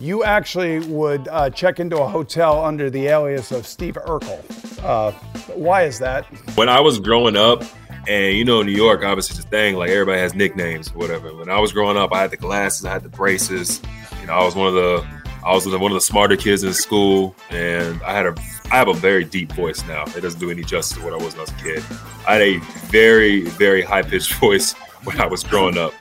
you 0.04 0.24
actually 0.26 0.80
would 0.80 1.30
uh, 1.30 1.50
check 1.50 1.80
into 1.80 1.98
a 2.02 2.08
hotel 2.08 2.64
under 2.64 2.90
the 2.90 3.08
alias 3.08 3.54
of 3.54 3.66
Steve 3.66 3.96
Urkel. 3.96 4.44
Uh, 4.84 5.12
why 5.54 5.84
is 5.84 5.98
that? 6.00 6.26
When 6.56 6.68
I 6.68 6.82
was 6.82 7.00
growing 7.00 7.38
up, 7.38 7.64
and 8.08 8.38
you 8.38 8.46
know, 8.46 8.62
New 8.62 8.72
York, 8.72 9.04
obviously, 9.04 9.38
it's 9.38 9.46
a 9.46 9.50
thing. 9.50 9.76
Like 9.76 9.90
everybody 9.90 10.20
has 10.20 10.34
nicknames, 10.34 10.90
or 10.90 10.98
whatever. 10.98 11.34
When 11.34 11.50
I 11.50 11.60
was 11.60 11.72
growing 11.72 11.98
up, 11.98 12.14
I 12.14 12.22
had 12.22 12.32
the 12.32 12.38
glasses, 12.38 12.86
I 12.86 12.92
had 12.92 13.04
the 13.04 13.10
braces. 13.10 13.82
You 14.22 14.28
know, 14.28 14.34
I 14.34 14.44
was 14.44 14.56
one 14.56 14.68
of 14.68 14.74
the, 14.74 15.06
I 15.46 15.54
was 15.54 15.66
one 15.68 15.92
of 15.92 15.96
the 15.96 16.02
smarter 16.02 16.38
kids 16.38 16.64
in 16.64 16.74
school, 16.74 17.36
and 17.50 18.02
I 18.04 18.14
had 18.14 18.26
a, 18.26 18.36
I 18.72 18.78
have 18.78 18.88
a 18.88 18.94
very 18.94 19.26
deep 19.26 19.52
voice 19.54 19.86
now. 19.88 20.04
It 20.16 20.22
doesn't 20.22 20.40
do 20.40 20.50
any 20.50 20.64
justice 20.64 20.98
to 20.98 21.04
what 21.04 21.14
I 21.14 21.18
was 21.18 21.36
when 21.36 21.40
I 21.40 21.42
was 21.42 21.52
a 21.52 21.64
kid. 21.64 21.84
I 22.28 22.34
had 22.34 22.42
a 22.42 22.58
very, 22.88 23.42
very 23.42 23.82
high 23.82 24.04
pitched 24.04 24.34
voice 24.40 24.74
when 25.04 25.20
I 25.20 25.26
was 25.26 25.44
growing 25.44 25.78
up 25.78 25.94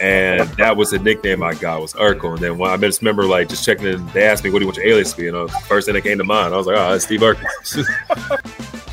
and 0.00 0.48
that 0.56 0.76
was 0.76 0.90
the 0.90 0.98
nickname 0.98 1.42
I 1.42 1.54
got 1.54 1.80
was 1.80 1.94
Urkel. 1.94 2.34
And 2.34 2.38
then 2.38 2.58
when 2.58 2.70
I 2.70 2.76
just 2.76 3.00
remember 3.00 3.24
like 3.24 3.48
just 3.48 3.64
checking 3.64 3.86
in, 3.86 4.06
they 4.08 4.24
asked 4.24 4.44
me 4.44 4.50
what 4.50 4.58
do 4.58 4.64
you 4.64 4.66
want 4.66 4.76
your 4.76 4.86
alias 4.86 5.12
to 5.12 5.20
be, 5.20 5.28
and 5.28 5.36
the 5.36 5.48
first 5.66 5.86
thing 5.86 5.94
that 5.94 6.02
came 6.02 6.18
to 6.18 6.24
mind, 6.24 6.54
I 6.54 6.56
was 6.56 6.66
like, 6.66 6.76
ah, 6.76 6.90
oh, 6.90 6.94
it's 6.94 7.04
Steve 7.04 7.20
Urkel. 7.20 8.82